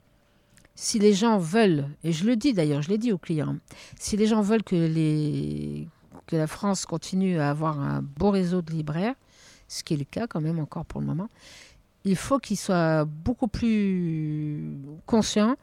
si 0.75 0.99
les 0.99 1.13
gens 1.13 1.37
veulent, 1.37 1.87
et 2.03 2.11
je 2.11 2.25
le 2.25 2.35
dis 2.35 2.53
d'ailleurs, 2.53 2.81
je 2.81 2.89
l'ai 2.89 2.97
dit 2.97 3.11
aux 3.11 3.17
clients, 3.17 3.57
si 3.97 4.17
les 4.17 4.27
gens 4.27 4.41
veulent 4.41 4.63
que, 4.63 4.75
les, 4.75 5.87
que 6.27 6.35
la 6.35 6.47
France 6.47 6.85
continue 6.85 7.39
à 7.39 7.49
avoir 7.49 7.79
un 7.79 8.01
beau 8.01 8.29
réseau 8.29 8.61
de 8.61 8.71
libraires, 8.71 9.15
ce 9.67 9.83
qui 9.83 9.93
est 9.93 9.97
le 9.97 10.03
cas 10.03 10.27
quand 10.27 10.41
même 10.41 10.59
encore 10.59 10.85
pour 10.85 10.99
le 10.99 11.07
moment, 11.07 11.29
il 12.03 12.15
faut 12.15 12.39
qu'ils 12.39 12.57
soient 12.57 13.05
beaucoup 13.05 13.47
plus 13.47 14.77
conscients 15.05 15.55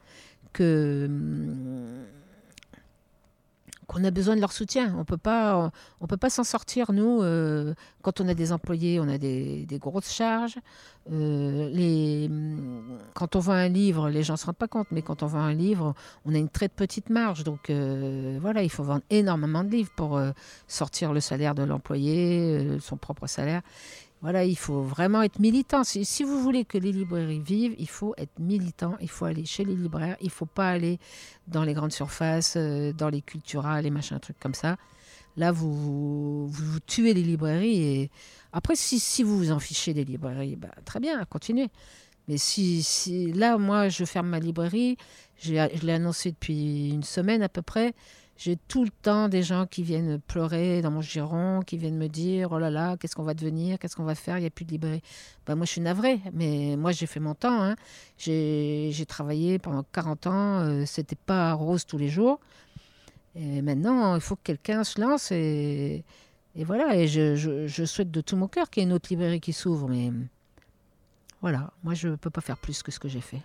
que 0.52 1.06
hum, 1.08 2.04
qu'on 3.86 4.04
a 4.04 4.10
besoin 4.10 4.36
de 4.36 4.40
leur 4.40 4.52
soutien. 4.52 4.94
On 4.98 5.04
peut 5.04 5.16
pas, 5.16 5.70
on 6.00 6.06
peut 6.06 6.16
pas 6.16 6.30
s'en 6.30 6.44
sortir 6.44 6.92
nous 6.92 7.22
euh, 7.22 7.74
quand 8.02 8.20
on 8.20 8.28
a 8.28 8.34
des 8.34 8.52
employés, 8.52 9.00
on 9.00 9.08
a 9.08 9.18
des, 9.18 9.66
grosses 9.80 10.12
charges. 10.12 10.58
Euh, 11.10 12.28
quand 13.14 13.36
on 13.36 13.40
vend 13.40 13.52
un 13.52 13.68
livre, 13.68 14.08
les 14.08 14.22
gens 14.22 14.36
se 14.36 14.46
rendent 14.46 14.56
pas 14.56 14.68
compte, 14.68 14.88
mais 14.90 15.02
quand 15.02 15.22
on 15.22 15.26
vend 15.26 15.40
un 15.40 15.54
livre, 15.54 15.94
on 16.24 16.34
a 16.34 16.38
une 16.38 16.48
très 16.48 16.68
petite 16.68 17.10
marge. 17.10 17.44
Donc 17.44 17.70
euh, 17.70 18.38
voilà, 18.40 18.62
il 18.62 18.70
faut 18.70 18.84
vendre 18.84 19.02
énormément 19.10 19.64
de 19.64 19.70
livres 19.70 19.92
pour 19.96 20.20
sortir 20.68 21.12
le 21.12 21.20
salaire 21.20 21.54
de 21.54 21.62
l'employé, 21.62 22.78
son 22.80 22.96
propre 22.96 23.26
salaire. 23.26 23.62
Voilà, 24.22 24.44
il 24.44 24.56
faut 24.56 24.82
vraiment 24.82 25.22
être 25.22 25.40
militant. 25.40 25.82
Si, 25.82 26.22
vous 26.22 26.40
voulez 26.40 26.64
que 26.64 26.78
les 26.78 26.92
librairies 26.92 27.40
vivent, 27.40 27.74
il 27.76 27.88
faut 27.88 28.14
être 28.16 28.38
militant, 28.38 28.96
il 29.00 29.10
faut 29.10 29.24
aller 29.24 29.44
chez 29.44 29.64
les 29.64 29.74
libraires, 29.74 30.16
il 30.20 30.26
ne 30.26 30.30
faut 30.30 30.46
pas 30.46 30.68
aller 30.68 31.00
dans 31.48 31.64
les 31.64 31.74
grandes 31.74 31.92
surfaces, 31.92 32.54
euh, 32.56 32.92
dans 32.92 33.08
les 33.08 33.20
culturales, 33.20 33.82
les 33.82 33.90
machins, 33.90 34.20
trucs 34.20 34.38
comme 34.38 34.54
ça. 34.54 34.76
Là, 35.36 35.50
vous, 35.50 36.46
vous, 36.46 36.80
tuez 36.86 37.14
les 37.14 37.22
librairies. 37.22 37.82
Et 37.82 38.10
après, 38.52 38.76
si, 38.76 39.24
vous 39.24 39.36
vous 39.36 39.50
en 39.50 39.58
fichez 39.58 39.92
des 39.92 40.04
librairies, 40.04 40.54
bah, 40.54 40.70
très 40.84 41.00
bien, 41.00 41.24
continuez. 41.24 41.68
Mais 42.28 42.38
si, 42.38 42.84
si 42.84 43.32
là, 43.32 43.58
moi, 43.58 43.88
je 43.88 44.04
ferme 44.04 44.28
ma 44.28 44.38
librairie, 44.38 44.98
je 45.36 45.54
l'ai 45.54 45.92
annoncé 45.92 46.30
depuis 46.30 46.90
une 46.90 47.02
semaine 47.02 47.42
à 47.42 47.48
peu 47.48 47.62
près. 47.62 47.92
J'ai 48.44 48.56
tout 48.56 48.82
le 48.82 48.90
temps 48.90 49.28
des 49.28 49.44
gens 49.44 49.66
qui 49.66 49.84
viennent 49.84 50.18
pleurer 50.18 50.82
dans 50.82 50.90
mon 50.90 51.00
giron, 51.00 51.60
qui 51.64 51.76
viennent 51.76 51.96
me 51.96 52.08
dire 52.08 52.50
Oh 52.50 52.58
là 52.58 52.70
là, 52.70 52.96
qu'est-ce 52.96 53.14
qu'on 53.14 53.22
va 53.22 53.34
devenir 53.34 53.78
Qu'est-ce 53.78 53.94
qu'on 53.94 54.02
va 54.02 54.16
faire 54.16 54.36
Il 54.36 54.40
n'y 54.40 54.48
a 54.48 54.50
plus 54.50 54.64
de 54.64 54.72
librairie. 54.72 55.02
Ben, 55.46 55.54
moi, 55.54 55.64
je 55.64 55.70
suis 55.70 55.80
navrée, 55.80 56.18
mais 56.32 56.74
moi, 56.76 56.90
j'ai 56.90 57.06
fait 57.06 57.20
mon 57.20 57.36
temps. 57.36 57.62
Hein. 57.62 57.76
J'ai 58.18 59.06
travaillé 59.06 59.60
pendant 59.60 59.84
40 59.92 60.26
ans. 60.26 60.58
Euh, 60.58 60.82
C'était 60.86 61.14
pas 61.14 61.52
rose 61.52 61.86
tous 61.86 61.98
les 61.98 62.08
jours. 62.08 62.40
Et 63.36 63.62
maintenant, 63.62 64.16
il 64.16 64.20
faut 64.20 64.34
que 64.34 64.42
quelqu'un 64.42 64.82
se 64.82 65.00
lance. 65.00 65.30
Et, 65.30 66.04
voilà. 66.56 66.96
Et 66.96 67.06
je, 67.06 67.36
je, 67.36 67.84
souhaite 67.84 68.10
de 68.10 68.20
tout 68.22 68.34
mon 68.34 68.48
cœur 68.48 68.70
qu'il 68.70 68.82
y 68.82 68.84
ait 68.84 68.88
une 68.88 68.92
autre 68.92 69.06
librairie 69.08 69.40
qui 69.40 69.52
s'ouvre. 69.52 69.88
Mais 69.88 70.10
voilà, 71.40 71.70
moi, 71.84 71.94
je 71.94 72.08
ne 72.08 72.16
peux 72.16 72.30
pas 72.30 72.40
faire 72.40 72.58
plus 72.58 72.82
que 72.82 72.90
ce 72.90 72.98
que 72.98 73.06
j'ai 73.06 73.20
fait. 73.20 73.42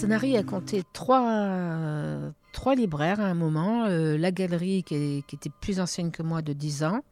Sanary 0.00 0.38
a 0.38 0.42
compté 0.42 0.82
trois, 0.94 2.32
libraires 2.74 3.20
à 3.20 3.24
un 3.24 3.34
moment. 3.34 3.84
Euh, 3.84 4.16
la 4.16 4.32
galerie, 4.32 4.82
qui, 4.82 5.22
était 5.30 5.50
plus 5.60 5.78
ancienne 5.78 6.10
que 6.10 6.22
moi 6.22 6.40
de 6.40 6.54
10 6.54 6.84
ans, 6.84 7.04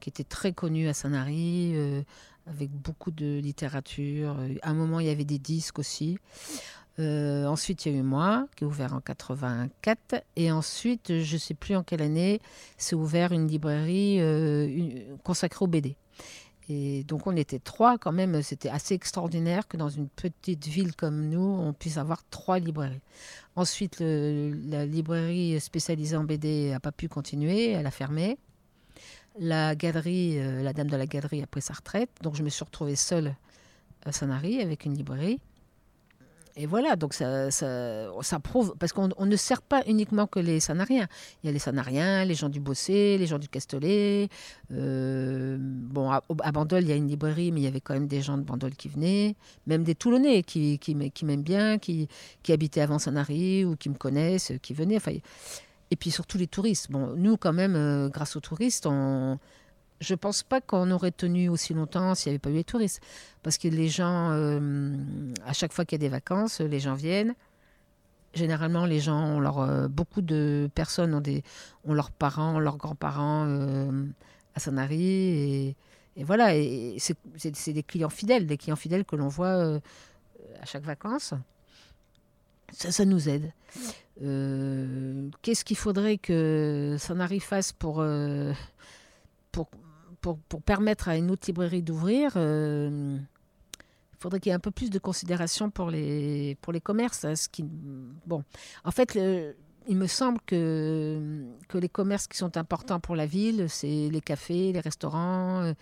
qui 0.00 0.08
était 0.08 0.24
très 0.24 0.52
connue 0.52 0.88
à 0.88 0.94
Sanary, 0.94 1.74
euh, 1.76 2.02
avec 2.48 2.72
beaucoup 2.72 3.12
de 3.12 3.38
littérature. 3.38 4.36
À 4.62 4.70
un 4.70 4.74
moment, 4.74 4.98
il 4.98 5.06
y 5.06 5.10
avait 5.10 5.24
des 5.24 5.38
disques 5.38 5.78
aussi. 5.78 6.18
Euh, 6.98 7.46
ensuite, 7.46 7.86
il 7.86 7.92
y 7.92 7.94
a 7.94 7.98
eu 8.00 8.02
moi, 8.02 8.48
qui 8.56 8.64
est 8.64 8.66
ouvert 8.66 8.94
en 8.94 9.00
84. 9.00 10.24
Et 10.34 10.50
ensuite, 10.50 11.20
je 11.22 11.34
ne 11.34 11.38
sais 11.38 11.54
plus 11.54 11.76
en 11.76 11.84
quelle 11.84 12.02
année, 12.02 12.40
s'est 12.78 12.96
ouvert 12.96 13.30
une 13.30 13.46
librairie 13.46 14.20
consacrée 15.22 15.64
au 15.64 15.68
BD. 15.68 15.94
Et 16.68 17.04
donc 17.04 17.26
on 17.26 17.36
était 17.36 17.58
trois 17.58 17.98
quand 17.98 18.12
même, 18.12 18.42
c'était 18.42 18.70
assez 18.70 18.94
extraordinaire 18.94 19.68
que 19.68 19.76
dans 19.76 19.90
une 19.90 20.08
petite 20.08 20.66
ville 20.66 20.96
comme 20.96 21.28
nous, 21.28 21.40
on 21.40 21.74
puisse 21.74 21.98
avoir 21.98 22.22
trois 22.30 22.58
librairies. 22.58 23.02
Ensuite, 23.54 24.00
la 24.00 24.86
librairie 24.86 25.60
spécialisée 25.60 26.16
en 26.16 26.24
BD 26.24 26.70
n'a 26.70 26.80
pas 26.80 26.92
pu 26.92 27.08
continuer, 27.08 27.72
elle 27.72 27.86
a 27.86 27.90
fermé. 27.90 28.38
La 29.38 29.74
galerie, 29.74 30.38
euh, 30.38 30.62
la 30.62 30.72
dame 30.72 30.88
de 30.88 30.96
la 30.96 31.06
galerie 31.06 31.42
a 31.42 31.46
pris 31.46 31.60
sa 31.60 31.74
retraite, 31.74 32.10
donc 32.22 32.36
je 32.36 32.42
me 32.42 32.48
suis 32.48 32.64
retrouvée 32.64 32.96
seule 32.96 33.34
à 34.04 34.12
Sanary 34.12 34.60
avec 34.60 34.84
une 34.84 34.94
librairie. 34.94 35.40
Et 36.56 36.66
voilà, 36.66 36.94
donc 36.94 37.14
ça, 37.14 37.50
ça, 37.50 38.40
prouve, 38.40 38.76
parce 38.78 38.92
qu'on 38.92 39.08
ne 39.08 39.36
sert 39.36 39.60
pas 39.60 39.82
uniquement 39.88 40.28
que 40.28 40.38
les 40.38 40.60
Sanariens. 40.60 41.08
Il 41.42 41.46
y 41.46 41.50
a 41.50 41.52
les 41.52 41.58
Sanariens, 41.58 42.24
les 42.24 42.36
gens 42.36 42.48
du 42.48 42.60
Bossé, 42.60 43.18
les 43.18 43.26
gens 43.26 43.40
du 43.40 43.48
Castellet. 43.48 44.28
Euh, 44.72 45.56
bon, 45.58 46.10
à, 46.12 46.22
Bandol, 46.52 46.84
il 46.84 46.88
y 46.88 46.92
a 46.92 46.96
une 46.96 47.08
librairie, 47.08 47.50
mais 47.50 47.60
il 47.60 47.64
y 47.64 47.66
avait 47.66 47.80
quand 47.80 47.94
même 47.94 48.06
des 48.06 48.22
gens 48.22 48.38
de 48.38 48.42
Bandol 48.42 48.76
qui 48.76 48.88
venaient, 48.88 49.34
même 49.66 49.82
des 49.82 49.96
Toulonnais 49.96 50.44
qui, 50.44 50.78
qui, 50.78 50.94
m'aiment 50.94 51.42
bien, 51.42 51.78
qui, 51.78 52.08
qui 52.44 52.52
habitaient 52.52 52.82
avant 52.82 53.00
Sanary 53.00 53.64
ou 53.64 53.74
qui 53.74 53.88
me 53.88 53.96
connaissent, 53.96 54.52
qui 54.62 54.74
venaient. 54.74 54.96
Enfin, 54.96 55.14
et 55.90 55.96
puis 55.96 56.12
surtout 56.12 56.38
les 56.38 56.46
touristes. 56.46 56.88
Bon, 56.88 57.14
nous, 57.16 57.36
quand 57.36 57.52
même, 57.52 57.74
euh, 57.74 58.08
grâce 58.10 58.36
aux 58.36 58.40
touristes, 58.40 58.86
on, 58.86 59.40
je 60.04 60.14
pense 60.14 60.42
pas 60.42 60.60
qu'on 60.60 60.90
aurait 60.90 61.10
tenu 61.10 61.48
aussi 61.48 61.74
longtemps 61.74 62.14
s'il 62.14 62.30
n'y 62.30 62.34
avait 62.34 62.38
pas 62.38 62.50
eu 62.50 62.54
les 62.54 62.64
touristes. 62.64 63.00
Parce 63.42 63.58
que 63.58 63.68
les 63.68 63.88
gens, 63.88 64.30
euh, 64.32 64.96
à 65.46 65.52
chaque 65.52 65.72
fois 65.72 65.84
qu'il 65.84 66.00
y 66.00 66.00
a 66.02 66.06
des 66.06 66.10
vacances, 66.10 66.60
les 66.60 66.80
gens 66.80 66.94
viennent. 66.94 67.34
Généralement, 68.34 68.84
les 68.84 69.00
gens 69.00 69.24
ont 69.24 69.40
leur, 69.40 69.60
euh, 69.60 69.88
beaucoup 69.88 70.20
de 70.20 70.68
personnes 70.74 71.14
ont, 71.14 71.20
des, 71.20 71.42
ont 71.84 71.94
leurs 71.94 72.10
parents, 72.10 72.58
leurs 72.58 72.76
grands-parents 72.76 73.46
euh, 73.48 74.06
à 74.54 74.60
Sanary. 74.60 75.74
Et, 76.16 76.24
voilà, 76.24 76.54
et 76.54 76.96
c'est 76.98 77.72
des 77.72 77.82
clients 77.82 78.10
fidèles, 78.10 78.46
des 78.46 78.56
clients 78.56 78.76
fidèles 78.76 79.04
que 79.04 79.16
l'on 79.16 79.28
voit 79.28 79.80
à 80.60 80.64
chaque 80.64 80.84
vacances. 80.84 81.34
Ça, 82.72 82.92
ça 82.92 83.04
nous 83.04 83.28
aide. 83.28 83.52
Qu'est-ce 85.42 85.64
qu'il 85.64 85.76
faudrait 85.76 86.18
que 86.18 86.96
Sanary 87.00 87.40
fasse 87.40 87.72
pour, 87.72 88.04
pour 89.50 89.68
pour, 90.32 90.62
permettre 90.62 91.08
à 91.08 91.16
une 91.16 91.30
autre 91.30 91.44
librairie 91.46 91.82
d'ouvrir, 91.82 92.32
euh, 92.36 93.18
il 93.18 94.16
faudrait 94.18 94.40
qu'il 94.40 94.50
y 94.50 94.52
ait 94.52 94.56
un 94.56 94.60
peu 94.60 94.70
plus 94.70 94.88
de 94.88 94.98
considération 94.98 95.70
pour 95.70 95.90
les, 95.90 96.56
pour 96.62 96.72
les 96.72 96.80
commerces. 96.80 97.24
Hein, 97.24 97.36
ce 97.36 97.48
qui, 97.48 97.62
bon, 98.26 98.42
en 98.84 98.90
fait, 98.90 99.18
il 99.86 99.96
me 99.96 100.06
semble 100.06 100.38
que, 100.46 101.44
que 101.68 101.76
les 101.76 101.90
commerces 101.90 102.26
qui 102.26 102.38
sont 102.38 102.56
importants 102.56 103.00
pour 103.00 103.16
la 103.16 103.26
ville, 103.26 103.66
c'est 103.68 104.08
les 104.10 104.20
cafés, 104.22 104.72
les 104.72 104.80
restaurants, 104.80 105.62
euh, 105.62 105.72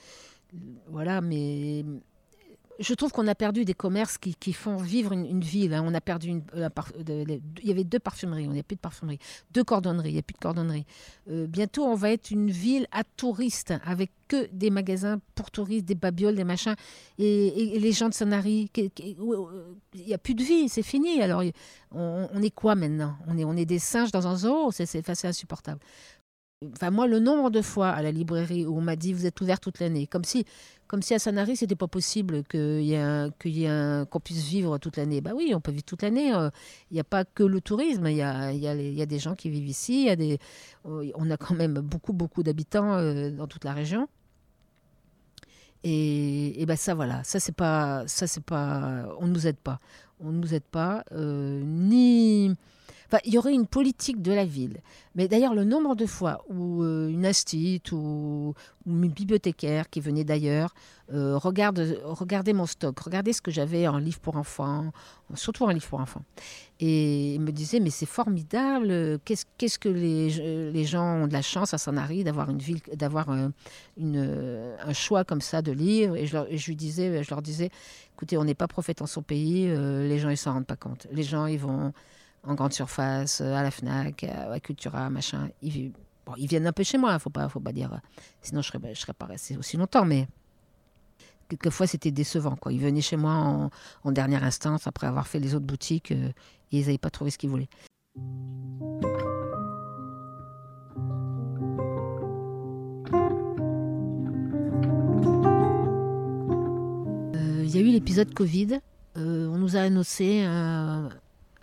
voilà, 0.89 1.21
mais 1.21 1.85
je 2.83 2.95
trouve 2.95 3.13
qu'on 3.13 3.27
a 3.29 3.35
perdu 3.35 3.65
des 3.65 3.75
commerces 3.75 4.19
qui, 4.19 4.53
font 4.53 4.77
vivre 4.77 5.13
une, 5.13 5.41
ville. 5.41 5.73
Hein. 5.73 5.85
On 5.87 5.95
a 5.95 6.01
perdu 6.01 6.29
une, 6.29 6.43
euh, 6.57 6.69
il 7.09 7.69
y 7.69 7.71
avait 7.71 7.85
deux 7.85 7.99
parfumeries, 7.99 8.49
on 8.49 8.53
n'y 8.53 8.61
a 8.61 8.65
plus 8.65 8.77
de 8.77 8.81
parfumerie. 8.81 9.19
Deux 9.53 9.65
cordonneries, 9.65 10.11
il 10.11 10.15
n'y 10.15 10.19
a 10.19 10.23
plus 10.23 10.35
de 10.35 10.39
cordonnerie. 10.39 10.85
Euh, 11.31 11.47
bientôt, 11.47 11.85
on 11.85 11.95
va 11.95 12.11
être 12.11 12.31
une 12.31 12.51
ville 12.51 12.87
à 12.91 13.05
touristes 13.05 13.73
avec 13.85 14.11
que 14.29 14.49
des 14.53 14.71
magasins 14.71 15.21
pour 15.35 15.51
touristes, 15.51 15.85
des 15.85 15.95
babioles, 15.95 16.35
des 16.35 16.45
machins. 16.45 16.75
Et, 17.19 17.79
les 17.79 17.93
gens 17.93 18.09
de 18.09 18.15
Sanary, 18.15 18.71
il 18.77 20.07
n'y 20.07 20.15
a 20.15 20.19
plus 20.19 20.35
de 20.35 20.43
vie, 20.43 20.69
c'est 20.69 20.83
fini. 20.83 21.23
Alors, 21.23 21.43
on, 21.93 22.43
est 22.43 22.51
quoi 22.51 22.75
maintenant? 22.75 23.17
On 23.29 23.57
est, 23.57 23.67
des 23.67 23.79
singes 23.79 24.11
dans 24.11 24.27
un 24.27 24.37
zoo, 24.37 24.71
c'est 24.73 25.25
insupportable. 25.25 25.81
Enfin, 26.75 26.91
moi, 26.91 27.07
le 27.07 27.19
nombre 27.19 27.51
de 27.51 27.63
fois 27.63 27.89
à 27.89 28.03
la 28.03 28.11
librairie 28.11 28.67
où 28.67 28.79
on 28.79 28.81
m'a 28.81 28.97
dit 28.97 29.13
vous 29.13 29.27
êtes 29.27 29.41
ouvert 29.41 29.61
toute 29.61 29.81
l'année, 29.81 30.07
comme 30.07 30.25
si, 30.25 30.45
comme 30.87 31.03
si 31.03 31.15
à 31.15 31.19
Sanary, 31.19 31.57
c'était 31.57 31.77
pas 31.77 31.89
possible 31.89 32.45
qu'il 32.45 32.83
y 32.83 32.95
ait 32.95 34.07
qu'on 34.11 34.21
puisse 34.21 34.45
vivre 34.45 34.79
toute 34.79 34.97
l'année. 34.97 35.21
Bah 35.21 35.33
oui, 35.35 35.53
on 35.55 35.61
peut 35.61 35.71
vivre 35.71 35.85
toute 35.85 36.03
l'année. 36.03 36.35
Euh, 36.35 36.51
il 36.91 36.95
n'y 36.95 37.01
a 37.01 37.05
pas 37.05 37.25
que 37.25 37.43
le 37.43 37.61
tourisme. 37.61 38.07
Il 38.07 38.17
y 38.17 38.23
a, 38.23 39.07
des 39.07 39.19
gens 39.19 39.35
qui 39.35 39.49
vivent 39.49 39.69
ici. 39.69 40.11
Euh, 40.11 41.11
on 41.15 41.31
a 41.31 41.37
quand 41.37 41.55
même 41.55 41.75
beaucoup, 41.81 42.13
beaucoup 42.13 42.43
d'habitants 42.43 42.95
euh, 42.95 43.31
dans 43.31 43.47
toute 43.47 43.65
la 43.65 43.73
région. 43.73 44.09
Et, 45.85 46.63
ben 46.67 46.77
ça, 46.77 46.95
voilà, 46.95 47.25
ça 47.25 47.41
c'est 47.41 47.57
pas, 47.57 48.05
ça 48.07 48.27
c'est 48.27 48.45
pas, 48.45 49.09
on 49.19 49.27
nous 49.27 49.49
aide 49.49 49.57
pas, 49.57 49.81
on 50.21 50.31
nous 50.31 50.55
aide 50.55 50.63
pas, 50.63 51.05
ni 51.11 52.55
il 53.25 53.35
y 53.35 53.39
aurait 53.39 53.55
une 53.55 53.67
politique 53.67 54.23
de 54.23 54.33
la 54.33 54.45
ville. 54.45 54.81
Mais 55.15 55.29
d'ailleurs, 55.29 55.55
le 55.55 55.65
nombre 55.65 55.95
de 55.95 56.07
fois 56.07 56.45
où 56.49 56.83
euh, 56.83 57.09
une 57.09 57.27
astite 57.27 57.93
ou, 57.93 58.55
une 58.87 59.09
bibliothécaire 59.09 59.91
qui 59.91 60.01
venait 60.01 60.25
d'ailleurs 60.25 60.75
euh, 61.13 61.37
regarde, 61.37 62.01
regardait 62.05 62.53
mon 62.53 62.67
stock, 62.67 62.99
regardait 62.99 63.33
ce 63.33 63.43
que 63.43 63.51
j'avais 63.51 63.87
en 63.87 63.99
livre 63.99 64.19
pour 64.21 64.37
enfants, 64.37 64.93
surtout 65.35 65.65
en 65.65 65.69
livre 65.69 65.87
pour 65.87 66.01
enfants, 66.01 66.25
et 66.81 67.39
me 67.39 67.53
disait 67.53 67.81
mais 67.81 67.91
c'est 67.91 68.07
formidable, 68.07 69.21
qu'est-ce 69.25 69.79
que 69.79 69.89
les, 69.89 70.85
gens 70.85 71.23
ont 71.23 71.27
de 71.27 71.33
la 71.33 71.43
chance 71.43 71.75
à 71.75 71.79
Sanary 71.79 72.25
d'avoir 72.25 72.51
une 72.51 72.59
ville, 72.59 72.81
d'avoir 72.95 73.31
un, 73.31 73.53
un 74.01 74.93
choix 74.93 75.25
comme 75.25 75.41
ça 75.41 75.63
de 75.63 75.73
livres. 75.73 76.17
Et 76.17 76.27
je, 76.27 76.35
leur, 76.35 76.47
disais, 76.47 77.23
je 77.23 77.31
leur 77.31 77.43
disais, 77.43 77.71
écoutez, 78.15 78.37
on 78.37 78.45
n'est 78.45 78.55
pas 78.55 78.69
prophète 78.69 79.03
en 79.03 79.07
son 79.07 79.23
pays, 79.23 79.67
euh, 79.69 80.07
les 80.07 80.19
gens 80.19 80.31
ils 80.31 80.37
s'en 80.37 80.55
rendent 80.55 80.67
pas 80.67 80.77
compte. 80.77 81.07
Les 81.13 81.23
gens 81.23 81.47
ils 81.47 81.59
vont 81.59 81.93
en 82.45 82.55
grande 82.55 82.73
surface, 82.73 83.41
euh, 83.41 83.55
à 83.55 83.63
la 83.63 83.71
FNAC, 83.71 84.25
à 84.25 84.59
Cultura, 84.61 85.11
machin. 85.11 85.49
Ils, 85.63 85.93
viennent 86.37 86.67
un 86.67 86.73
peu 86.73 86.83
chez 86.83 86.99
moi, 86.99 87.19
faut 87.19 87.31
pas, 87.31 87.49
faut 87.49 87.61
pas 87.61 87.73
dire. 87.73 88.01
Sinon, 88.41 88.63
je 88.63 88.69
serais, 88.69 88.95
serais 88.95 89.13
pas 89.13 89.27
resté 89.27 89.57
aussi 89.57 89.77
longtemps, 89.77 90.05
mais 90.05 90.27
quelquefois, 91.49 91.87
c'était 91.87 92.11
décevant. 92.11 92.57
Ils 92.71 92.81
venaient 92.81 93.01
chez 93.01 93.17
moi 93.17 93.71
en, 94.03 94.13
dernière 94.13 94.45
instance, 94.45 94.87
après 94.87 95.07
avoir 95.07 95.27
fait 95.27 95.39
les 95.39 95.55
autres 95.55 95.67
boutiques, 95.67 96.13
euh, 96.13 96.33
et 96.73 96.79
ils 96.79 96.87
n'avaient 96.87 96.99
pas 96.99 97.11
trouvé 97.11 97.31
ce 97.31 97.39
qu'ils 97.39 97.51
voulaient. 97.51 97.69
Euh, 107.37 107.65
il 107.65 107.71
y 107.71 107.79
a 107.79 107.81
eu 107.81 107.91
l'épisode 107.91 108.35
Covid. 108.35 108.81
on 109.17 109.59
nous 109.59 109.77
a 109.77 109.81
annoncé 109.81 110.45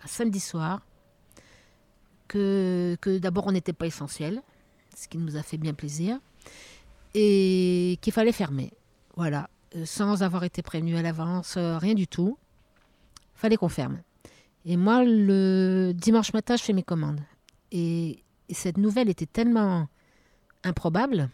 un 0.02 0.06
samedi 0.06 0.40
soir 0.40 0.80
que, 2.28 2.96
que 3.00 3.18
d'abord 3.18 3.46
on 3.46 3.52
n'était 3.52 3.72
pas 3.72 3.86
essentiel, 3.86 4.42
ce 4.96 5.08
qui 5.08 5.18
nous 5.18 5.36
a 5.36 5.42
fait 5.42 5.56
bien 5.56 5.74
plaisir, 5.74 6.18
et 7.14 7.98
qu'il 8.00 8.12
fallait 8.12 8.32
fermer. 8.32 8.72
Voilà, 9.16 9.50
euh, 9.76 9.84
sans 9.84 10.22
avoir 10.22 10.44
été 10.44 10.62
prévenu 10.62 10.96
à 10.96 11.02
l'avance, 11.02 11.56
euh, 11.56 11.78
rien 11.78 11.94
du 11.94 12.06
tout. 12.06 12.38
Fallait 13.34 13.56
qu'on 13.56 13.68
ferme. 13.68 14.00
Et 14.64 14.76
moi, 14.76 15.02
le 15.04 15.92
dimanche 15.94 16.32
matin, 16.32 16.56
je 16.56 16.62
fais 16.62 16.72
mes 16.72 16.82
commandes. 16.82 17.20
Et, 17.72 18.22
cette 18.52 18.78
nouvelle 18.78 19.08
était 19.08 19.26
tellement 19.26 19.86
improbable 20.64 21.30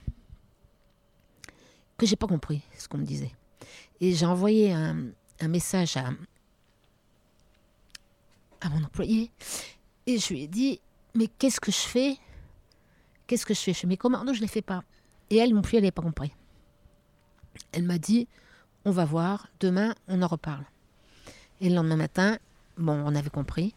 que 1.97 2.05
j'ai 2.05 2.15
pas 2.15 2.27
compris 2.27 2.61
ce 2.77 2.89
qu'on 2.89 2.99
me 2.99 3.07
disait. 3.07 3.33
Et 4.03 4.13
j'ai 4.13 4.27
envoyé 4.27 4.71
un, 4.71 5.07
un 5.41 5.49
message 5.49 5.97
à, 5.97 6.11
à 8.61 8.69
mon 8.69 8.85
employé 8.85 9.31
et 10.07 10.19
je 10.19 10.33
lui 10.33 10.43
ai 10.43 10.49
dit 10.49 10.81
Mais 11.15 11.27
qu'est-ce 11.27 11.61
que 11.61 11.73
je 11.73 11.77
fais? 11.77 12.19
Qu'est-ce 13.27 13.45
que 13.45 13.55
je 13.55 13.61
fais? 13.61 13.73
Je 13.73 13.81
fais 13.81 13.87
mes 13.87 13.97
commandes, 13.97 14.29
je 14.33 14.39
ne 14.39 14.43
les 14.43 14.47
fais 14.47 14.63
pas. 14.63 14.83
Et 15.31 15.37
elle 15.37 15.53
non 15.53 15.63
plus, 15.63 15.77
elle 15.77 15.83
n'avait 15.83 15.93
pas 15.93 16.03
compris. 16.03 16.33
Elle 17.73 17.85
m'a 17.85 17.99
dit 17.99 18.29
On 18.85 18.91
va 18.91 19.05
voir, 19.05 19.49
demain, 19.61 19.95
on 20.09 20.23
en 20.23 20.27
reparle. 20.27 20.65
Et 21.61 21.69
le 21.69 21.75
lendemain 21.75 21.97
matin, 21.97 22.39
bon, 22.77 22.93
on 23.05 23.15
avait 23.15 23.31
compris. 23.31 23.75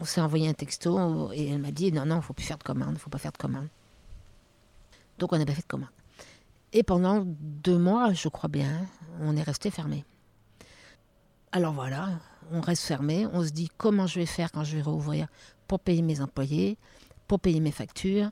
On 0.00 0.04
s'est 0.04 0.20
envoyé 0.20 0.48
un 0.48 0.54
texto 0.54 1.32
et 1.32 1.48
elle 1.48 1.58
m'a 1.58 1.72
dit 1.72 1.90
Non, 1.90 2.06
non, 2.06 2.16
il 2.16 2.18
ne 2.18 2.22
faut 2.22 2.34
plus 2.34 2.46
faire 2.46 2.58
de 2.58 2.62
commandes, 2.62 2.90
il 2.90 2.94
ne 2.94 2.98
faut 2.98 3.10
pas 3.10 3.18
faire 3.18 3.32
de 3.32 3.38
commandes. 3.38 3.68
Donc 5.18 5.32
on 5.32 5.38
n'a 5.38 5.44
pas 5.44 5.54
fait 5.54 5.62
de 5.62 5.66
commandes. 5.66 5.88
Et 6.72 6.82
pendant 6.82 7.24
deux 7.24 7.78
mois, 7.78 8.12
je 8.12 8.28
crois 8.28 8.48
bien, 8.48 8.86
on 9.20 9.36
est 9.36 9.42
resté 9.42 9.70
fermé. 9.70 10.04
Alors 11.50 11.72
voilà, 11.72 12.10
on 12.50 12.60
reste 12.60 12.84
fermé, 12.84 13.26
on 13.32 13.44
se 13.44 13.50
dit 13.50 13.70
comment 13.76 14.06
je 14.06 14.20
vais 14.20 14.26
faire 14.26 14.52
quand 14.52 14.64
je 14.64 14.76
vais 14.76 14.82
rouvrir 14.82 15.28
pour 15.66 15.80
payer 15.80 16.02
mes 16.02 16.20
employés, 16.20 16.76
pour 17.26 17.40
payer 17.40 17.60
mes 17.60 17.70
factures, 17.70 18.30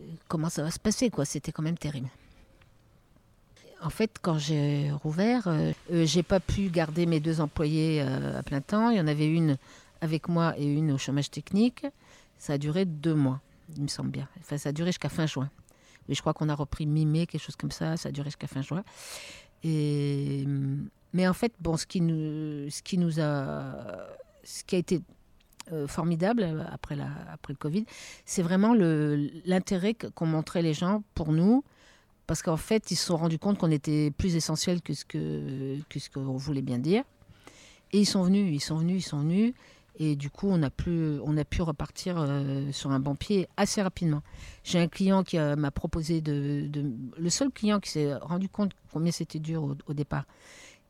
euh, 0.00 0.02
comment 0.28 0.48
ça 0.48 0.62
va 0.62 0.70
se 0.70 0.78
passer 0.78 1.10
quoi, 1.10 1.24
c'était 1.24 1.52
quand 1.52 1.62
même 1.62 1.78
terrible. 1.78 2.08
En 3.82 3.90
fait, 3.90 4.16
quand 4.20 4.38
j'ai 4.38 4.90
rouvert, 4.90 5.46
euh, 5.46 5.72
euh, 5.92 6.06
j'ai 6.06 6.22
pas 6.22 6.40
pu 6.40 6.70
garder 6.70 7.06
mes 7.06 7.20
deux 7.20 7.40
employés 7.40 8.00
à 8.00 8.42
plein 8.42 8.62
temps. 8.62 8.88
Il 8.90 8.96
y 8.96 9.00
en 9.00 9.06
avait 9.06 9.28
une 9.28 9.58
avec 10.00 10.28
moi 10.28 10.58
et 10.58 10.64
une 10.64 10.92
au 10.92 10.98
chômage 10.98 11.30
technique. 11.30 11.86
Ça 12.38 12.54
a 12.54 12.58
duré 12.58 12.84
deux 12.84 13.14
mois, 13.14 13.40
il 13.76 13.82
me 13.82 13.88
semble 13.88 14.10
bien. 14.10 14.28
Enfin, 14.40 14.58
ça 14.58 14.70
a 14.70 14.72
duré 14.72 14.88
jusqu'à 14.88 15.08
fin 15.08 15.26
juin. 15.26 15.50
Je 16.08 16.20
crois 16.20 16.34
qu'on 16.34 16.48
a 16.48 16.54
repris 16.54 16.86
mi-mai, 16.86 17.26
quelque 17.26 17.42
chose 17.42 17.56
comme 17.56 17.70
ça. 17.70 17.96
Ça 17.96 18.08
a 18.08 18.12
duré 18.12 18.28
jusqu'à 18.28 18.46
fin 18.46 18.62
juin. 18.62 18.84
Et 19.62 20.44
hum, 20.46 20.88
mais 21.16 21.26
en 21.26 21.32
fait, 21.32 21.54
bon, 21.60 21.78
ce 21.78 21.86
qui 21.86 22.02
nous, 22.02 23.20
a, 23.20 23.74
ce 24.44 24.64
qui 24.64 24.76
a 24.76 24.78
été 24.78 25.00
euh, 25.72 25.88
formidable 25.88 26.68
après, 26.70 26.94
la, 26.94 27.08
après 27.32 27.54
le 27.54 27.56
Covid, 27.56 27.86
c'est 28.26 28.42
vraiment 28.42 28.74
l'intérêt 28.74 29.94
qu'ont 29.94 30.26
montré 30.26 30.60
les 30.60 30.74
gens 30.74 31.02
pour 31.14 31.32
nous, 31.32 31.64
parce 32.26 32.42
qu'en 32.42 32.58
fait, 32.58 32.90
ils 32.90 32.96
se 32.96 33.06
sont 33.06 33.16
rendus 33.16 33.38
compte 33.38 33.56
qu'on 33.56 33.70
était 33.70 34.10
plus 34.10 34.36
essentiel 34.36 34.82
que 34.82 34.92
ce 34.92 35.06
que, 35.06 35.78
que 35.88 35.98
ce 35.98 36.10
qu'on 36.10 36.36
voulait 36.36 36.60
bien 36.60 36.78
dire. 36.78 37.02
Et 37.92 38.00
ils 38.00 38.04
sont 38.04 38.22
venus, 38.22 38.54
ils 38.54 38.60
sont 38.60 38.76
venus, 38.76 39.02
ils 39.02 39.08
sont 39.08 39.20
venus. 39.20 39.54
Et 39.98 40.16
du 40.16 40.28
coup, 40.28 40.48
on 40.50 40.62
a 40.62 40.68
pu, 40.68 41.18
on 41.24 41.34
a 41.38 41.46
pu 41.46 41.62
repartir 41.62 42.16
euh, 42.18 42.70
sur 42.72 42.90
un 42.90 43.00
bon 43.00 43.14
pied 43.14 43.48
assez 43.56 43.80
rapidement. 43.80 44.22
J'ai 44.64 44.80
un 44.80 44.88
client 44.88 45.22
qui 45.22 45.38
m'a 45.38 45.70
proposé 45.70 46.20
de, 46.20 46.68
Le 47.16 47.30
seul 47.30 47.50
client 47.50 47.80
qui 47.80 47.92
s'est 47.92 48.14
rendu 48.16 48.50
compte 48.50 48.72
combien 48.92 49.12
c'était 49.12 49.38
dur 49.38 49.74
au, 49.86 49.94
départ, 49.94 50.26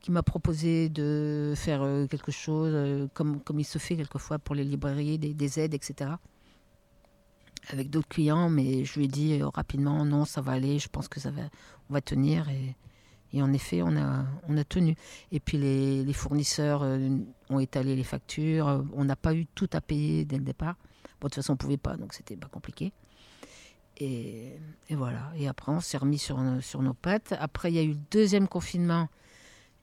qui 0.06 0.12
m'a 0.12 0.22
proposé 0.22 0.88
de 0.88 1.52
faire 1.56 1.82
euh, 1.82 2.06
quelque 2.06 2.30
chose, 2.30 2.70
euh, 2.72 3.08
comme, 3.12 3.40
comme 3.40 3.58
il 3.58 3.64
se 3.64 3.78
fait 3.78 3.96
quelquefois 3.96 4.38
pour 4.38 4.54
les 4.54 4.62
librairies, 4.62 5.18
des, 5.18 5.58
aides, 5.58 5.74
etc. 5.74 6.12
Avec 7.70 7.90
d'autres 7.90 8.06
clients, 8.06 8.48
mais 8.48 8.84
je 8.84 9.00
lui 9.00 9.06
ai 9.06 9.08
dit 9.08 9.40
euh, 9.40 9.48
rapidement 9.48 10.04
non, 10.04 10.24
ça 10.24 10.40
va 10.40 10.52
aller, 10.52 10.78
je 10.78 10.88
pense 10.88 11.08
que 11.08 11.18
ça 11.18 11.32
va, 11.32 11.42
on 11.90 11.94
va 11.94 12.00
tenir. 12.00 12.48
Et, 12.50 12.76
et 13.32 13.42
en 13.42 13.52
effet, 13.52 13.82
on 13.82 13.96
a, 13.96 14.26
on 14.46 14.56
a 14.56 14.62
tenu. 14.62 14.94
Et 15.32 15.40
puis 15.40 15.58
les, 15.58 16.04
les 16.04 16.12
fournisseurs 16.12 16.84
ont 17.50 17.58
étalé 17.58 17.96
les 17.96 18.04
factures, 18.04 18.84
on 18.94 19.04
n'a 19.04 19.16
pas 19.16 19.34
eu 19.34 19.46
tout 19.56 19.68
à 19.72 19.80
payer 19.80 20.24
dès 20.24 20.38
le 20.38 20.44
départ. 20.44 20.76
De 21.20 21.22
toute 21.22 21.34
façon, 21.34 21.54
on 21.54 21.54
ne 21.54 21.58
pouvait 21.58 21.78
pas, 21.78 21.96
donc 21.96 22.12
c'était 22.14 22.36
pas 22.36 22.46
compliqué. 22.46 22.92
Et, 23.96 24.52
et, 24.88 24.94
voilà. 24.94 25.32
Et 25.36 25.48
après, 25.48 25.72
on 25.72 25.80
s'est 25.80 25.98
remis 25.98 26.18
sur, 26.18 26.40
sur 26.60 26.80
nos 26.80 26.94
pattes. 26.94 27.34
Après, 27.40 27.72
il 27.72 27.74
y 27.74 27.80
a 27.80 27.82
eu 27.82 27.94
le 27.94 28.00
deuxième 28.12 28.46
confinement 28.46 29.08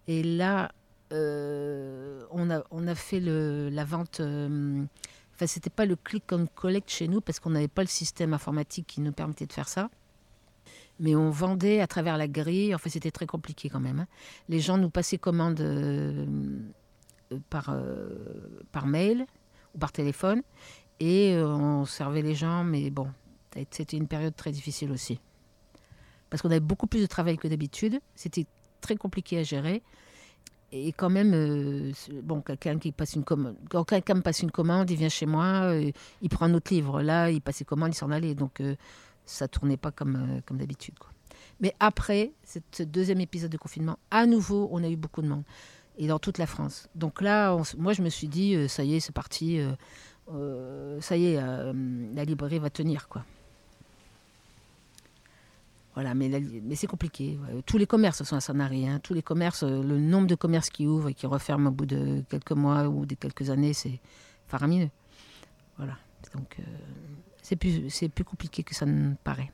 et 0.07 0.23
là, 0.23 0.71
euh, 1.11 2.25
on, 2.31 2.49
a, 2.49 2.63
on 2.71 2.87
a 2.87 2.95
fait 2.95 3.19
le, 3.19 3.69
la 3.69 3.85
vente. 3.85 4.19
Euh, 4.19 4.83
enfin, 5.33 5.47
c'était 5.47 5.69
pas 5.69 5.85
le 5.85 5.95
click 5.95 6.31
and 6.33 6.47
collect 6.55 6.89
chez 6.89 7.07
nous 7.07 7.21
parce 7.21 7.39
qu'on 7.39 7.51
n'avait 7.51 7.67
pas 7.67 7.83
le 7.83 7.87
système 7.87 8.33
informatique 8.33 8.87
qui 8.87 9.01
nous 9.01 9.11
permettait 9.11 9.45
de 9.45 9.53
faire 9.53 9.69
ça. 9.69 9.89
Mais 10.99 11.15
on 11.15 11.29
vendait 11.29 11.81
à 11.81 11.87
travers 11.87 12.17
la 12.17 12.27
grille. 12.27 12.73
Enfin, 12.75 12.89
c'était 12.89 13.11
très 13.11 13.25
compliqué 13.25 13.69
quand 13.69 13.79
même. 13.79 14.01
Hein. 14.01 14.07
Les 14.49 14.59
gens 14.59 14.77
nous 14.77 14.89
passaient 14.89 15.17
commande 15.17 15.59
euh, 15.61 16.25
par, 17.49 17.75
par 18.71 18.85
mail 18.85 19.25
ou 19.75 19.79
par 19.79 19.91
téléphone. 19.91 20.41
Et 20.99 21.35
on 21.39 21.85
servait 21.85 22.21
les 22.21 22.35
gens. 22.35 22.63
Mais 22.63 22.91
bon, 22.91 23.07
c'était 23.71 23.97
une 23.97 24.07
période 24.07 24.35
très 24.35 24.51
difficile 24.51 24.91
aussi. 24.91 25.19
Parce 26.29 26.41
qu'on 26.41 26.49
avait 26.49 26.59
beaucoup 26.59 26.87
plus 26.87 27.01
de 27.01 27.07
travail 27.07 27.37
que 27.37 27.47
d'habitude. 27.47 27.99
C'était 28.15 28.45
très 28.83 28.95
compliqué 28.95 29.39
à 29.39 29.43
gérer. 29.43 29.81
Et 30.75 30.91
quand 30.91 31.09
même, 31.09 31.33
euh, 31.33 31.91
bon, 32.23 32.41
quelqu'un 32.41 32.79
qui 32.79 32.91
passe 32.91 33.13
une 33.13 33.23
commande, 33.23 33.55
quand 33.69 33.83
quelqu'un 33.83 34.15
me 34.15 34.21
passe 34.21 34.41
une 34.41 34.51
commande, 34.51 34.89
il 34.89 34.97
vient 34.97 35.09
chez 35.09 35.27
moi, 35.27 35.71
euh, 35.71 35.91
il 36.21 36.29
prend 36.29 36.45
un 36.47 36.53
autre 36.55 36.73
livre. 36.73 37.01
Là, 37.01 37.29
il 37.29 37.41
passait 37.41 37.63
commande, 37.63 37.93
il 37.93 37.95
s'en 37.95 38.09
allait. 38.09 38.33
Donc, 38.33 38.59
euh, 38.59 38.75
ça 39.25 39.47
tournait 39.47 39.77
pas 39.77 39.91
comme, 39.91 40.41
comme 40.47 40.57
d'habitude. 40.57 40.95
Mais 41.59 41.75
après 41.79 42.33
ce 42.43 42.83
deuxième 42.83 43.21
épisode 43.21 43.51
de 43.51 43.57
confinement, 43.57 43.99
à 44.09 44.25
nouveau, 44.25 44.67
on 44.71 44.83
a 44.83 44.89
eu 44.89 44.95
beaucoup 44.95 45.21
de 45.21 45.27
monde. 45.27 45.43
Et 45.97 46.07
dans 46.07 46.17
toute 46.17 46.39
la 46.39 46.47
France. 46.47 46.89
Donc 46.95 47.21
là, 47.21 47.55
moi, 47.77 47.93
je 47.93 48.01
me 48.01 48.09
suis 48.09 48.27
dit, 48.27 48.67
ça 48.67 48.83
y 48.83 48.95
est, 48.95 48.99
c'est 48.99 49.13
parti. 49.13 49.59
ça 51.01 51.15
y 51.15 51.25
est, 51.25 51.35
la 51.35 52.25
librairie 52.25 52.57
va 52.57 52.71
tenir, 52.71 53.07
quoi. 53.07 53.23
Voilà, 55.93 56.15
mais, 56.15 56.31
c'est 56.75 56.87
compliqué. 56.87 57.37
Tous 57.65 57.77
les 57.77 57.85
commerces 57.85 58.23
sont 58.23 58.35
à 58.35 58.41
Sanary. 58.41 58.87
Hein. 58.87 58.99
Tous 59.03 59.13
les 59.13 59.21
commerces, 59.21 59.63
euh, 59.63 59.83
le 59.83 59.99
nombre 59.99 60.27
de 60.27 60.35
commerces 60.35 60.69
qui 60.69 60.87
ouvrent 60.87 61.09
et 61.09 61.13
qui 61.13 61.27
referment 61.27 61.69
au 61.69 61.71
bout 61.71 61.85
de 61.85 62.23
quelques 62.29 62.51
mois 62.51 62.87
ou 62.87 63.05
de 63.05 63.13
quelques 63.13 63.51
années, 63.51 63.73
c'est 63.73 63.99
faramineux. 64.47 64.89
Voilà. 65.77 65.97
Donc, 66.33 66.57
euh, 66.59 66.63
c'est 67.43 67.55
plus, 67.55 68.09
plus 68.09 68.23
compliqué 68.23 68.63
que 68.63 68.73
ça 68.73 68.87
ne 68.87 69.13
paraît. 69.23 69.51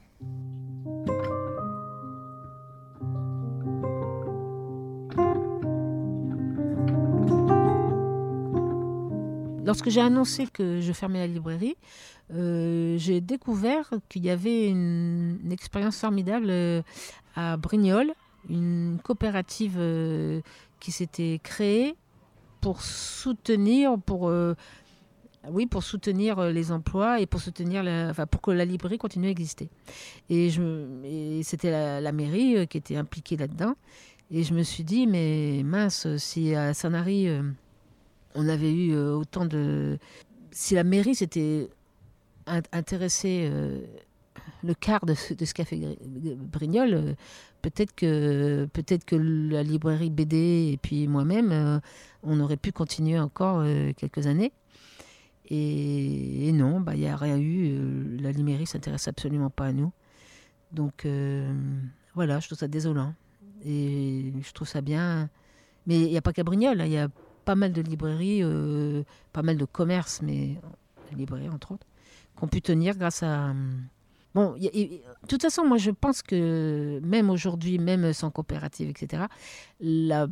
Lorsque 9.65 9.89
j'ai 9.89 10.01
annoncé 10.01 10.47
que 10.47 10.81
je 10.81 10.93
fermais 10.93 11.19
la 11.19 11.27
librairie, 11.27 11.75
euh, 12.31 12.95
j'ai 12.97 13.21
découvert 13.21 13.89
qu'il 14.07 14.23
y 14.23 14.29
avait 14.29 14.67
une, 14.67 15.39
expérience 15.51 15.99
formidable 15.99 16.47
euh, 16.49 16.81
à 17.35 17.57
Brignoles, 17.57 18.13
une 18.49 18.99
coopérative 19.03 19.77
euh, 19.77 20.41
qui 20.79 20.91
s'était 20.91 21.39
créée 21.41 21.95
pour 22.61 22.81
soutenir, 22.81 23.97
pour 23.97 24.31
oui, 25.49 25.65
pour 25.65 25.83
soutenir 25.83 26.41
les 26.41 26.71
emplois 26.73 27.21
et 27.21 27.25
pour 27.25 27.39
soutenir, 27.39 27.85
enfin, 28.09 28.25
pour 28.27 28.41
que 28.41 28.51
la 28.51 28.65
librairie 28.65 28.97
continue 28.97 29.27
à 29.27 29.29
exister. 29.29 29.69
Et, 30.29 30.49
c'était 31.43 31.71
la, 32.01 32.11
mairie 32.11 32.67
qui 32.67 32.77
était 32.77 32.97
impliquée 32.97 33.37
là-dedans. 33.37 33.75
Et 34.29 34.43
je 34.43 34.53
me 34.53 34.63
suis 34.63 34.83
dit, 34.83 35.07
mais 35.07 35.61
mince, 35.63 36.05
si 36.17 36.53
à 36.53 36.73
Sanary, 36.73 37.29
on 38.35 38.47
avait 38.49 38.73
eu 38.73 38.95
autant 38.97 39.45
de... 39.45 39.97
Si 40.51 40.75
la 40.75 40.83
mairie 40.83 41.15
s'était 41.15 41.69
intéressée 42.71 43.49
le 44.63 44.73
quart 44.73 45.05
de, 45.05 45.13
ce 45.13 45.53
qu'a 45.53 45.65
fait 45.65 45.97
Brignol, 46.37 46.93
euh, 46.93 47.13
peut-être 47.61 47.93
que, 47.95 48.65
peut 48.65 48.83
que 49.05 49.15
la 49.15 49.63
librairie 49.63 50.09
BD 50.09 50.71
et 50.73 50.77
puis 50.81 51.07
moi-même, 51.07 51.51
euh, 51.51 51.79
on 52.23 52.39
aurait 52.39 52.57
pu 52.57 52.71
continuer 52.71 53.19
encore 53.19 53.59
euh, 53.59 53.91
quelques 53.95 54.27
années. 54.27 54.51
Et, 55.51 56.51
non, 56.53 56.79
bah, 56.79 56.93
il 56.93 56.99
n'y 56.99 57.07
a 57.07 57.15
rien 57.15 57.39
eu. 57.39 58.19
la 58.19 58.31
librairie 58.31 58.67
s'intéresse 58.67 59.07
absolument 59.07 59.49
pas 59.49 59.65
à 59.65 59.73
nous. 59.73 59.91
Donc 60.71 61.07
voilà, 62.13 62.39
je 62.39 62.45
trouve 62.45 62.59
ça 62.59 62.67
désolant. 62.67 63.15
Et 63.65 64.31
je 64.43 64.51
trouve 64.51 64.67
ça 64.67 64.81
bien. 64.81 65.27
Mais 65.87 66.01
il 66.01 66.11
n'y 66.11 66.17
a 66.17 66.21
pas 66.21 66.33
qu'à 66.33 66.43
Brignoles, 66.43 66.79
hein, 66.81 66.85
il 66.85 66.91
y 66.91 66.99
a 66.99 67.07
pas 67.45 67.55
mal 67.55 67.73
de 67.73 67.81
librairies, 67.81 68.43
pas 69.33 69.41
mal 69.41 69.57
de 69.57 69.65
commerces, 69.65 70.21
mais 70.21 70.59
librairies 71.17 71.49
entre 71.49 71.71
autres, 71.71 71.87
qui 72.39 72.45
ont 72.45 72.47
pu 72.47 72.61
tenir 72.61 72.97
grâce 72.97 73.23
à 73.23 73.53
Bon, 74.35 74.53
de 74.53 75.27
toute 75.27 75.41
façon, 75.41 75.65
moi 75.65 75.77
je 75.77 75.89
pense 75.89 76.21
que 76.21 76.99
même 77.03 77.29
aujourd'hui, 77.29 77.79
même 77.79 78.13
sans 78.13 78.29
coopérative, 78.29 78.89
etc., 78.89 79.23
la, 79.79 80.27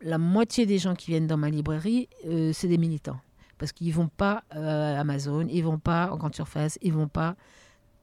la 0.00 0.18
moitié 0.18 0.66
des 0.66 0.78
gens 0.78 0.94
qui 0.94 1.12
viennent 1.12 1.28
dans 1.28 1.36
ma 1.36 1.48
librairie, 1.48 2.08
euh, 2.26 2.52
c'est 2.52 2.68
des 2.68 2.78
militants. 2.78 3.20
Parce 3.58 3.72
qu'ils 3.72 3.88
ne 3.88 3.92
vont 3.92 4.08
pas 4.08 4.42
à 4.50 5.00
Amazon, 5.00 5.46
ils 5.48 5.60
ne 5.60 5.64
vont 5.64 5.78
pas 5.78 6.10
en 6.10 6.16
grande 6.16 6.34
surface, 6.34 6.78
ils 6.82 6.92
ne 6.92 6.98
vont 6.98 7.08
pas 7.08 7.36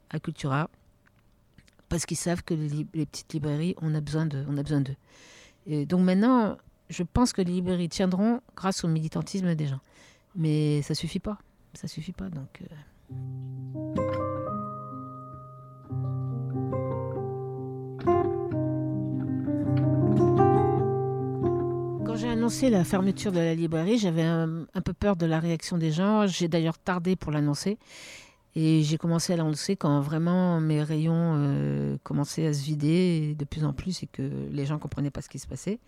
à 0.10 0.20
Cultura. 0.20 0.70
Parce 1.89 2.06
qu'ils 2.06 2.18
savent 2.18 2.44
que 2.44 2.54
les, 2.54 2.86
petites 2.86 3.34
librairies, 3.34 3.76
on 3.82 3.94
a 3.94 4.02
besoin 4.02 4.26
d'eux. 4.26 4.46
donc 5.86 6.02
maintenant, 6.02 6.58
je 6.89 7.04
pense 7.04 7.34
que 7.34 7.42
les 7.42 7.52
librairies 7.52 7.89
tiendront 7.89 8.42
grâce 8.56 8.84
au 8.84 8.88
militantisme 8.88 9.54
des 9.54 9.68
gens. 9.68 9.82
Mais 10.36 10.82
ça 10.82 10.96
suffit 10.96 11.20
pas. 11.20 11.38
Ça 11.74 11.88
suffit 11.88 12.13
pas. 12.13 12.30
Donc. 12.30 12.62
Euh. 12.62 12.76
J'ai 22.23 22.30
annoncé 22.30 22.69
la 22.69 22.84
fermeture 22.86 23.34
de 23.34 23.39
la 23.39 23.54
librairie, 23.54 23.97
j'avais 23.97 24.23
un, 24.23 24.65
peu 24.84 24.93
peur 24.93 25.17
de 25.17 25.26
la 25.26 25.39
réaction 25.39 25.78
des 25.78 25.91
gens. 25.91 26.26
J'ai 26.26 26.47
d'ailleurs 26.47 26.78
tardé 26.78 27.15
pour 27.15 27.32
l'annoncer. 27.32 27.78
Et 28.56 28.84
j'ai 28.84 28.97
commencé 28.97 29.34
à 29.34 29.36
l'annoncer 29.36 29.76
quand 29.76 29.99
vraiment 29.99 30.62
mes 30.62 30.84
rayons 30.84 31.36
euh, 31.38 31.97
commençaient 32.04 32.45
à 32.45 32.54
se 32.54 32.63
vider 32.63 33.36
de 33.38 33.45
plus 33.45 33.65
en 33.65 33.73
plus 33.73 34.04
et 34.04 34.08
que 34.08 34.21
les 34.52 34.65
gens 34.65 34.76
ne 34.76 34.80
comprenaient 34.80 35.10
pas 35.10 35.21
ce 35.21 35.30
qui 35.30 35.39
se 35.39 35.47
passait. 35.47 35.80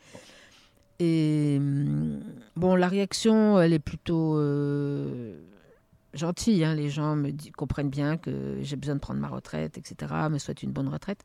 Et 1.00 1.58
hum, 1.60 2.20
bon, 2.56 2.76
la 2.76 2.88
réaction, 2.88 3.62
elle 3.62 3.74
est 3.74 3.80
plutôt 3.80 4.38
euh, 4.38 5.40
gentille. 6.16 6.64
Hein. 6.64 6.76
Les 6.76 6.90
gens 6.90 7.16
me 7.16 7.32
comprennent 7.56 7.90
bien 7.90 8.18
que 8.18 8.58
j'ai 8.62 8.76
besoin 8.76 8.96
de 8.96 9.00
prendre 9.00 9.20
ma 9.20 9.28
retraite, 9.28 9.78
etc., 9.78 10.14
me 10.30 10.38
souhaitent 10.38 10.64
une 10.64 10.72
bonne 10.72 10.88
retraite. 10.88 11.24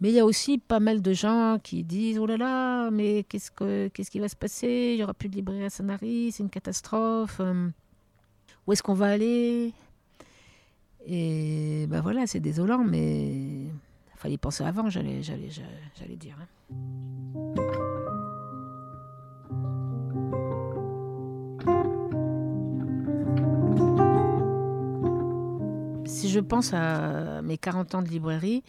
Mais 0.00 0.10
il 0.10 0.14
y 0.14 0.20
a 0.20 0.24
aussi 0.24 0.58
pas 0.58 0.80
mal 0.80 1.02
de 1.02 1.12
gens 1.12 1.58
qui 1.62 1.84
disent 1.84 2.18
Oh 2.18 2.26
là 2.26 2.36
là, 2.36 2.90
mais 2.90 3.24
qu'est-ce, 3.24 3.50
que, 3.50 3.88
qu'est-ce 3.88 4.10
qui 4.10 4.20
va 4.20 4.28
se 4.28 4.36
passer? 4.36 4.92
Il 4.92 4.96
n'y 4.96 5.02
aura 5.02 5.14
plus 5.14 5.28
de 5.28 5.34
librairie 5.34 5.64
à 5.64 5.70
Sanary, 5.70 6.30
c'est 6.32 6.42
une 6.42 6.50
catastrophe. 6.50 7.38
Euh, 7.40 7.68
où 8.66 8.72
est-ce 8.72 8.82
qu'on 8.82 8.94
va 8.94 9.06
aller? 9.06 9.72
Et 11.06 11.86
ben 11.88 12.00
voilà, 12.00 12.26
c'est 12.26 12.40
désolant, 12.40 12.84
mais 12.84 13.28
il 13.28 13.72
fallait 14.16 14.36
penser 14.36 14.62
avant, 14.64 14.90
j'allais, 14.90 15.22
j'allais, 15.22 15.48
j'allais 15.98 16.16
dire. 16.16 16.36
Hein. 16.40 16.74
Je 26.38 26.42
pense 26.44 26.72
à 26.72 27.42
mes 27.42 27.58
40 27.58 27.96
ans 27.96 28.02
de 28.02 28.08
librairie, 28.08 28.62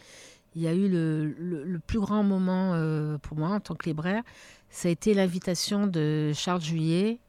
il 0.55 0.63
y 0.63 0.67
a 0.67 0.73
eu 0.73 0.89
le, 0.89 1.79
plus 1.85 1.99
grand 1.99 2.23
moment 2.23 2.73
euh, 2.73 3.19
pour 3.19 3.37
moi 3.37 3.49
en 3.49 3.59
tant 3.59 3.75
que 3.75 3.85
libraire, 3.85 4.23
ça 4.69 4.87
a 4.87 4.91
été 4.91 5.13
l'invitation 5.13 5.85
de 5.85 6.31
Charles 6.33 6.61
Juillet. 6.61 7.19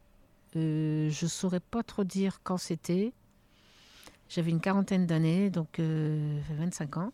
Euh, 0.56 1.10
je 1.10 1.26
ne 1.26 1.28
saurais 1.28 1.60
pas 1.60 1.82
trop 1.82 2.04
dire 2.04 2.40
quand 2.42 2.56
c'était. 2.56 3.12
J'avais 4.30 4.50
une 4.50 4.60
quarantaine 4.60 5.06
d'années, 5.06 5.50
donc 5.50 5.78
25 5.78 6.96
euh, 6.96 7.00
ans. 7.00 7.12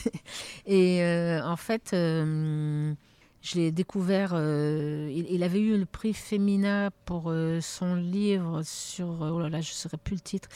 et 0.66 1.02
en 1.42 1.56
fait, 1.56 1.90
je 1.92 2.94
l'ai 3.54 3.72
découvert. 3.72 4.32
Il, 4.32 5.26
il, 5.28 5.42
avait 5.42 5.60
eu 5.60 5.76
le 5.76 5.84
prix 5.84 6.14
Femina 6.14 6.90
pour 7.04 7.34
son 7.60 7.94
livre 7.96 8.62
sur. 8.62 9.20
Oh 9.20 9.40
là 9.40 9.50
là, 9.50 9.60
je 9.60 9.70
ne 9.70 9.74
saurais 9.74 9.98
plus 9.98 10.14
le 10.14 10.20
titre. 10.20 10.48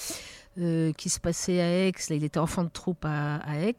Euh, 0.60 0.92
qui 0.92 1.08
se 1.08 1.20
passait 1.20 1.60
à 1.60 1.86
Aix. 1.86 1.92
il 2.10 2.24
était 2.24 2.40
enfant 2.40 2.64
de 2.64 2.68
troupe 2.68 3.04
à, 3.04 3.40
Aix. 3.60 3.76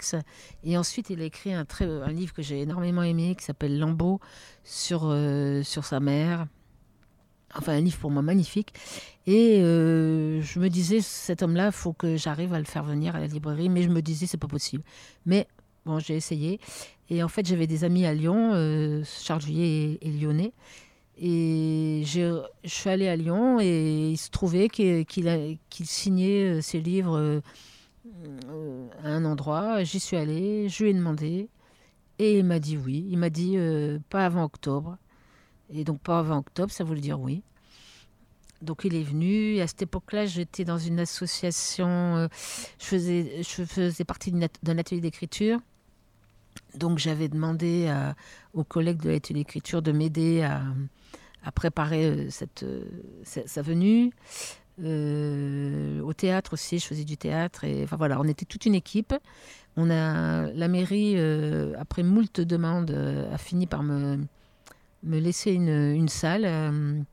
Et 0.63 0.77
ensuite, 0.77 1.09
il 1.09 1.21
a 1.21 1.25
écrit 1.25 1.53
un, 1.53 1.65
très, 1.65 1.83
un 1.83 2.11
livre 2.11 2.33
que 2.33 2.41
j'ai 2.41 2.61
énormément 2.61 3.03
aimé 3.03 3.35
qui 3.37 3.43
s'appelle 3.43 3.77
Lambeau 3.77 4.21
sur, 4.63 5.01
euh, 5.03 5.61
sur 5.61 5.83
sa 5.83 5.99
mère. 5.99 6.45
Enfin, 7.53 7.73
un 7.73 7.81
livre 7.81 7.97
pour 7.97 8.11
moi 8.11 8.21
magnifique. 8.21 8.73
Et 9.27 9.59
euh, 9.61 10.41
je 10.41 10.59
me 10.59 10.69
disais, 10.69 11.01
cet 11.01 11.43
homme-là, 11.43 11.73
faut 11.73 11.91
que 11.91 12.15
j'arrive 12.15 12.53
à 12.53 12.59
le 12.59 12.65
faire 12.65 12.83
venir 12.85 13.13
à 13.13 13.19
la 13.19 13.27
librairie. 13.27 13.67
Mais 13.67 13.83
je 13.83 13.89
me 13.89 14.01
disais, 14.01 14.25
c'est 14.25 14.37
pas 14.37 14.47
possible. 14.47 14.83
Mais 15.25 15.47
bon, 15.85 15.99
j'ai 15.99 16.15
essayé. 16.15 16.61
Et 17.09 17.23
en 17.23 17.27
fait, 17.27 17.45
j'avais 17.45 17.67
des 17.67 17.83
amis 17.83 18.05
à 18.05 18.13
Lyon, 18.13 19.03
Charles 19.03 19.41
Juillet 19.41 19.97
est 20.01 20.11
lyonnais. 20.11 20.53
Et 21.21 22.03
je 22.05 22.41
suis 22.63 22.89
allée 22.89 23.09
à 23.09 23.17
Lyon 23.17 23.59
et 23.59 24.11
il 24.11 24.17
se 24.17 24.29
trouvait 24.29 24.69
qu'il 24.69 25.05
signait 25.83 26.59
euh, 26.59 26.61
ses 26.61 26.79
livres 26.79 27.17
euh, 27.17 28.87
à 29.03 29.09
un 29.09 29.25
endroit. 29.25 29.83
J'y 29.83 29.99
suis 29.99 30.15
allée, 30.15 30.69
je 30.69 30.83
lui 30.83 30.91
ai 30.91 30.93
demandé 30.93 31.49
et 32.19 32.39
il 32.39 32.45
m'a 32.45 32.59
dit 32.59 32.77
oui. 32.77 33.05
Il 33.09 33.17
m'a 33.17 33.29
dit 33.29 33.55
euh, 33.57 33.99
pas 34.09 34.25
avant 34.25 34.45
octobre. 34.45 34.97
Et 35.69 35.83
donc 35.83 35.99
pas 35.99 36.19
avant 36.19 36.37
octobre, 36.37 36.71
ça 36.71 36.85
voulait 36.85 37.01
dire 37.01 37.19
oui. 37.19 37.43
Donc 38.61 38.85
il 38.85 38.95
est 38.95 39.03
venu. 39.03 39.59
À 39.59 39.67
cette 39.67 39.81
époque-là, 39.81 40.25
j'étais 40.25 40.63
dans 40.63 40.77
une 40.77 41.01
association. 41.01 42.29
je 42.79 43.63
faisais 43.65 44.05
partie 44.05 44.31
d'un 44.63 44.77
atelier 44.77 45.01
d'écriture. 45.01 45.59
Donc 46.75 46.99
j'avais 46.99 47.27
demandé 47.27 47.91
aux 48.53 48.63
collègues 48.63 49.01
de 49.01 49.09
l'atelier 49.09 49.41
d'écriture 49.41 49.81
de 49.81 49.91
m'aider 49.91 50.41
à, 51.43 51.51
préparer 51.51 52.05
euh, 52.05 52.29
cette, 52.29 52.63
euh, 52.63 52.83
sa 53.23 53.61
venue. 53.61 54.11
Euh, 54.81 56.01
au 56.01 56.13
théâtre 56.13 56.53
aussi, 56.53 56.79
je 56.79 56.85
faisais 56.85 57.03
du 57.03 57.17
théâtre. 57.17 57.63
Et, 57.63 57.83
enfin 57.83 57.97
voilà, 57.97 58.19
on 58.19 58.25
était 58.25 58.45
toute 58.45 58.65
une 58.65 58.75
équipe. 58.75 59.13
On 59.77 59.89
a, 59.89 60.51
la 60.51 60.67
mairie, 60.67 61.17
après 61.77 62.03
moult 62.03 62.41
demandes, 62.41 62.91
a 62.91 63.37
fini 63.37 63.65
par 63.67 63.83
me, 63.83 64.19
laisser 65.03 65.51
une, 65.51 65.69
une 65.69 66.09
salle. 66.09 67.05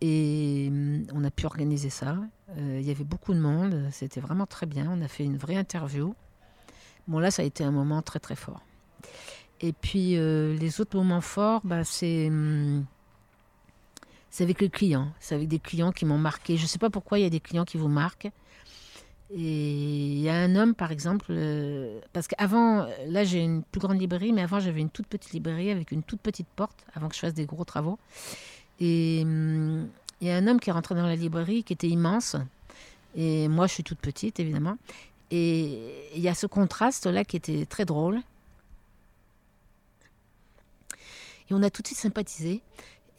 et 0.00 0.72
on 1.12 1.24
a 1.24 1.30
pu 1.30 1.46
organiser 1.46 1.90
ça. 1.90 2.18
Il 2.56 2.82
y 2.82 2.90
avait 2.90 3.04
beaucoup 3.04 3.34
de 3.34 3.40
monde. 3.40 3.88
C'était 3.92 4.20
vraiment 4.20 4.46
très 4.46 4.66
bien. 4.66 4.88
On 4.90 5.02
a 5.02 5.08
fait 5.08 5.24
une 5.24 5.36
vraie 5.36 5.56
interview. 5.56 6.14
Bon, 7.06 7.18
là, 7.18 7.30
ça 7.30 7.42
a 7.42 7.44
été 7.44 7.62
un 7.62 7.70
moment 7.70 8.02
très, 8.02 8.18
très 8.18 8.36
fort. 8.36 8.62
Et 9.60 9.72
puis, 9.72 10.16
les 10.16 10.80
autres 10.80 10.96
moments 10.96 11.20
forts, 11.20 11.60
bah, 11.64 11.84
c'est 11.84 12.28
hum, 12.28 12.84
c'est 14.34 14.42
avec 14.42 14.60
les 14.60 14.68
clients. 14.68 15.12
C'est 15.20 15.36
avec 15.36 15.46
des 15.46 15.60
clients 15.60 15.92
qui 15.92 16.04
m'ont 16.04 16.18
marqué. 16.18 16.56
Je 16.56 16.64
ne 16.64 16.66
sais 16.66 16.80
pas 16.80 16.90
pourquoi 16.90 17.20
il 17.20 17.22
y 17.22 17.24
a 17.24 17.30
des 17.30 17.38
clients 17.38 17.64
qui 17.64 17.76
vous 17.76 17.86
marquent. 17.86 18.32
Et 19.30 19.36
il 19.38 20.18
y 20.18 20.28
a 20.28 20.34
un 20.34 20.56
homme, 20.56 20.74
par 20.74 20.90
exemple, 20.90 21.26
euh, 21.30 22.00
parce 22.12 22.26
qu'avant, 22.26 22.88
là 23.06 23.22
j'ai 23.22 23.38
une 23.38 23.62
plus 23.62 23.80
grande 23.80 24.00
librairie, 24.00 24.32
mais 24.32 24.42
avant 24.42 24.58
j'avais 24.58 24.80
une 24.80 24.90
toute 24.90 25.06
petite 25.06 25.32
librairie 25.34 25.70
avec 25.70 25.92
une 25.92 26.02
toute 26.02 26.20
petite 26.20 26.48
porte, 26.56 26.84
avant 26.94 27.08
que 27.08 27.14
je 27.14 27.20
fasse 27.20 27.34
des 27.34 27.46
gros 27.46 27.64
travaux. 27.64 27.96
Et 28.80 29.20
hum, 29.22 29.88
il 30.20 30.26
y 30.26 30.32
a 30.32 30.36
un 30.36 30.48
homme 30.48 30.58
qui 30.58 30.70
est 30.70 30.72
rentré 30.72 30.96
dans 30.96 31.06
la 31.06 31.14
librairie 31.14 31.62
qui 31.62 31.72
était 31.72 31.88
immense. 31.88 32.34
Et 33.14 33.46
moi 33.46 33.68
je 33.68 33.74
suis 33.74 33.84
toute 33.84 34.00
petite, 34.00 34.40
évidemment. 34.40 34.78
Et 35.30 36.10
il 36.16 36.20
y 36.20 36.28
a 36.28 36.34
ce 36.34 36.48
contraste-là 36.48 37.24
qui 37.24 37.36
était 37.36 37.66
très 37.66 37.84
drôle. 37.84 38.20
Et 41.50 41.54
on 41.54 41.62
a 41.62 41.70
tout 41.70 41.82
de 41.82 41.86
suite 41.86 41.98
sympathisé. 41.98 42.62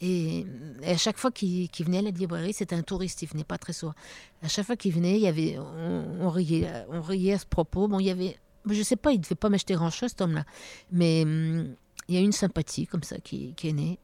Et, 0.00 0.44
à 0.84 0.96
chaque 0.96 1.16
fois 1.16 1.30
qu'il 1.30 1.68
venait 1.80 1.98
à 1.98 2.02
la 2.02 2.10
librairie, 2.10 2.52
c'était 2.52 2.74
un 2.74 2.82
touriste, 2.82 3.22
il 3.22 3.28
venait 3.28 3.44
pas 3.44 3.56
très 3.58 3.72
souvent. 3.72 3.94
À 4.42 4.48
chaque 4.48 4.66
fois 4.66 4.76
qu'il 4.76 4.92
venait, 4.92 5.14
il 5.16 5.22
y 5.22 5.26
avait, 5.26 5.58
on, 5.58 6.28
riait, 6.28 6.70
on 6.90 7.00
riait 7.00 7.32
à 7.34 7.38
ce 7.38 7.46
propos. 7.46 7.88
Bon, 7.88 7.98
il 7.98 8.06
y 8.06 8.10
avait, 8.10 8.36
je 8.68 8.82
sais 8.82 8.96
pas, 8.96 9.12
il 9.12 9.20
devait 9.20 9.34
pas 9.36 9.48
m'acheter 9.48 9.74
grand 9.74 9.90
chose, 9.90 10.10
cet 10.10 10.20
homme-là, 10.20 10.44
mais 10.90 11.22
il 11.22 12.14
y 12.14 12.16
a 12.18 12.20
une 12.20 12.32
sympathie 12.32 12.86
comme 12.86 13.02
ça 13.02 13.18
qui, 13.18 13.54
est 13.62 13.72
née. 13.72 13.98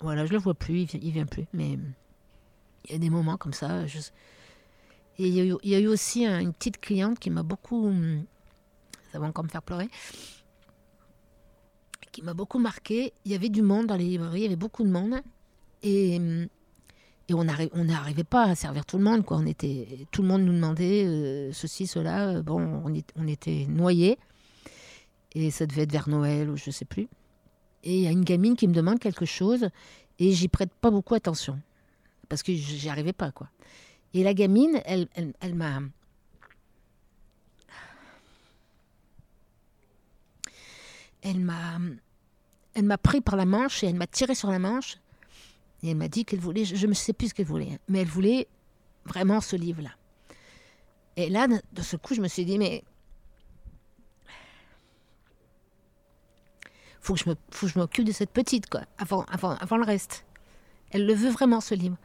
Voilà, 0.00 0.24
je 0.24 0.32
le 0.32 0.38
vois 0.38 0.54
plus, 0.54 0.80
il 0.80 0.86
vient, 0.86 1.10
vient 1.12 1.26
plus, 1.26 1.44
mais 1.52 1.78
il 2.86 2.92
y 2.92 2.94
a 2.94 2.98
des 2.98 3.10
moments 3.10 3.36
comme 3.36 3.52
ça. 3.52 3.86
Je, 3.86 3.98
Et 5.18 5.28
il 5.28 5.34
y, 5.34 5.40
a 5.40 5.44
eu, 5.44 5.56
il 5.62 5.68
y 5.70 5.74
a 5.74 5.78
eu 5.78 5.88
aussi 5.88 6.24
un- 6.24 6.40
une 6.40 6.54
petite 6.54 6.80
cliente 6.80 7.18
qui 7.18 7.28
m'a 7.28 7.42
beaucoup. 7.42 7.88
hum, 7.88 8.24
Ça 9.12 9.18
va 9.18 9.26
encore 9.26 9.44
me 9.44 9.50
faire 9.50 9.62
pleurer. 9.62 9.90
Qui 12.12 12.22
m'a 12.22 12.34
beaucoup 12.34 12.58
marqué. 12.58 13.12
Il 13.24 13.32
y 13.32 13.34
avait 13.34 13.48
du 13.48 13.62
monde 13.62 13.86
dans 13.86 13.96
les 13.96 14.04
librairies, 14.04 14.40
il 14.40 14.42
y 14.44 14.46
avait 14.46 14.56
beaucoup 14.56 14.82
de 14.82 14.90
monde. 14.90 15.20
Et, 15.82 16.16
et 16.16 17.34
on 17.34 17.44
n'arri- 17.44 17.70
on 17.72 17.84
n'arrivait 17.84 18.24
pas 18.24 18.44
à 18.44 18.54
servir 18.54 18.84
tout 18.84 18.98
le 18.98 19.04
monde. 19.04 19.24
Quoi. 19.24 19.36
On 19.38 19.46
était, 19.46 19.86
tout 20.10 20.22
le 20.22 20.28
monde 20.28 20.42
nous 20.42 20.52
demandait 20.52 21.04
euh, 21.06 21.52
ceci, 21.52 21.86
cela. 21.86 22.42
Bon, 22.42 22.60
on, 22.60 22.92
on 23.16 23.26
était 23.28 23.66
noyés. 23.68 24.18
Et 25.34 25.52
ça 25.52 25.66
devait 25.66 25.82
être 25.82 25.92
vers 25.92 26.08
Noël 26.08 26.50
ou 26.50 26.56
je 26.56 26.72
sais 26.72 26.84
plus. 26.84 27.08
Et 27.84 27.98
il 27.98 28.02
y 28.02 28.06
a 28.08 28.10
une 28.10 28.24
gamine 28.24 28.56
qui 28.56 28.66
me 28.66 28.74
demande 28.74 28.98
quelque 28.98 29.24
chose 29.24 29.68
et 30.18 30.32
j'y 30.32 30.48
prête 30.48 30.72
pas 30.80 30.90
beaucoup 30.90 31.14
attention. 31.14 31.60
Parce 32.28 32.42
que 32.42 32.52
j'y 32.52 32.88
arrivais 32.88 33.12
pas, 33.12 33.30
quoi. 33.30 33.48
Et 34.12 34.24
la 34.24 34.34
gamine, 34.34 34.82
elle, 34.84 35.06
elle 35.14 35.54
m'a. 35.54 35.80
Elle 41.22 41.40
m'a. 41.40 41.78
Elle 42.74 42.84
m'a 42.84 42.98
pris 42.98 43.20
par 43.20 43.36
la 43.36 43.46
manche 43.46 43.82
et 43.82 43.88
elle 43.88 43.96
m'a 43.96 44.06
tiré 44.06 44.34
sur 44.34 44.50
la 44.50 44.58
manche. 44.58 44.96
Et 45.82 45.90
elle 45.90 45.96
m'a 45.96 46.08
dit 46.08 46.24
qu'elle 46.24 46.40
voulait. 46.40 46.64
Je 46.64 46.86
ne 46.86 46.94
sais 46.94 47.12
plus 47.12 47.28
ce 47.28 47.34
qu'elle 47.34 47.46
voulait, 47.46 47.72
hein, 47.72 47.78
mais 47.88 48.00
elle 48.00 48.08
voulait 48.08 48.48
vraiment 49.04 49.40
ce 49.40 49.56
livre-là. 49.56 49.90
Et 51.16 51.28
là, 51.28 51.46
de 51.48 51.82
ce 51.82 51.96
coup, 51.96 52.14
je 52.14 52.20
me 52.20 52.28
suis 52.28 52.44
dit, 52.44 52.58
mais. 52.58 52.84
Faut 57.00 57.14
que 57.14 57.20
je 57.20 57.28
me, 57.30 57.34
faut 57.50 57.66
que 57.66 57.72
je 57.72 57.78
m'occupe 57.78 58.04
de 58.04 58.12
cette 58.12 58.30
petite, 58.30 58.68
quoi, 58.68 58.82
avant, 58.98 59.24
avant, 59.24 59.56
avant 59.56 59.76
le 59.78 59.84
reste. 59.84 60.24
Elle 60.90 61.06
le 61.06 61.14
veut 61.14 61.30
vraiment, 61.30 61.60
ce 61.60 61.74
livre. 61.74 61.96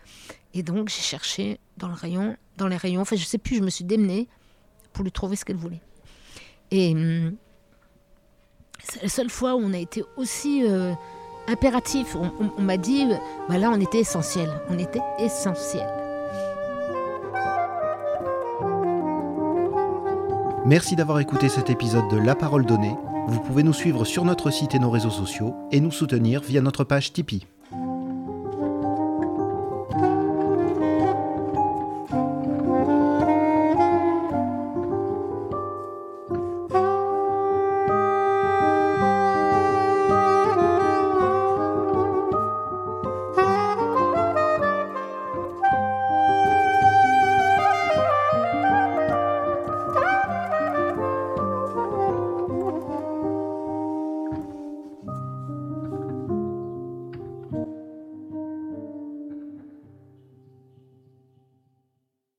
Et 0.54 0.63
donc, 0.63 0.89
j'ai 0.89 1.01
cherché 1.01 1.60
dans 1.78 1.88
le 1.88 1.93
rayon, 1.93 2.38
dans 2.58 2.67
les 2.67 2.78
rayons. 2.78 3.01
Enfin, 3.01 3.15
je 3.15 3.25
sais 3.25 3.38
plus, 3.38 3.58
je 3.58 3.62
me 3.62 3.69
suis 3.69 3.84
démenée 3.84 4.28
pour 4.93 5.04
lui 5.04 5.12
trouver 5.12 5.36
ce 5.36 5.43
qu'elle 5.43 5.58
voulait. 5.58 5.82
Et 6.71 6.93
hum, 6.93 7.36
c'est 8.87 9.01
la 9.01 9.09
seule 9.09 9.29
fois 9.29 9.55
où 9.55 9.59
on 9.63 9.73
a 9.73 9.77
été 9.77 10.03
aussi 10.15 10.63
euh, 10.67 10.93
impératif. 11.47 12.15
On, 12.15 12.61
m'a 12.61 12.77
dit, 12.77 13.05
euh, 13.09 13.15
bah 13.49 13.57
là, 13.57 13.71
on 13.73 13.79
était 13.79 13.99
essentiel. 13.99 14.49
On 14.69 14.77
était 14.77 15.01
essentiel. 15.19 15.87
Merci 20.65 20.95
d'avoir 20.95 21.19
écouté 21.19 21.49
cet 21.49 21.69
épisode 21.69 22.07
de 22.09 22.17
La 22.17 22.35
Parole 22.35 22.65
Donnée. 22.65 22.95
Vous 23.27 23.39
pouvez 23.39 23.63
nous 23.63 23.73
suivre 23.73 24.05
sur 24.05 24.25
notre 24.25 24.51
site 24.51 24.75
et 24.75 24.79
nos 24.79 24.89
réseaux 24.89 25.09
sociaux 25.09 25.55
et 25.71 25.79
nous 25.79 25.91
soutenir 25.91 26.41
via 26.41 26.61
notre 26.61 26.83
page 26.83 27.13
Tipeee. 27.13 27.45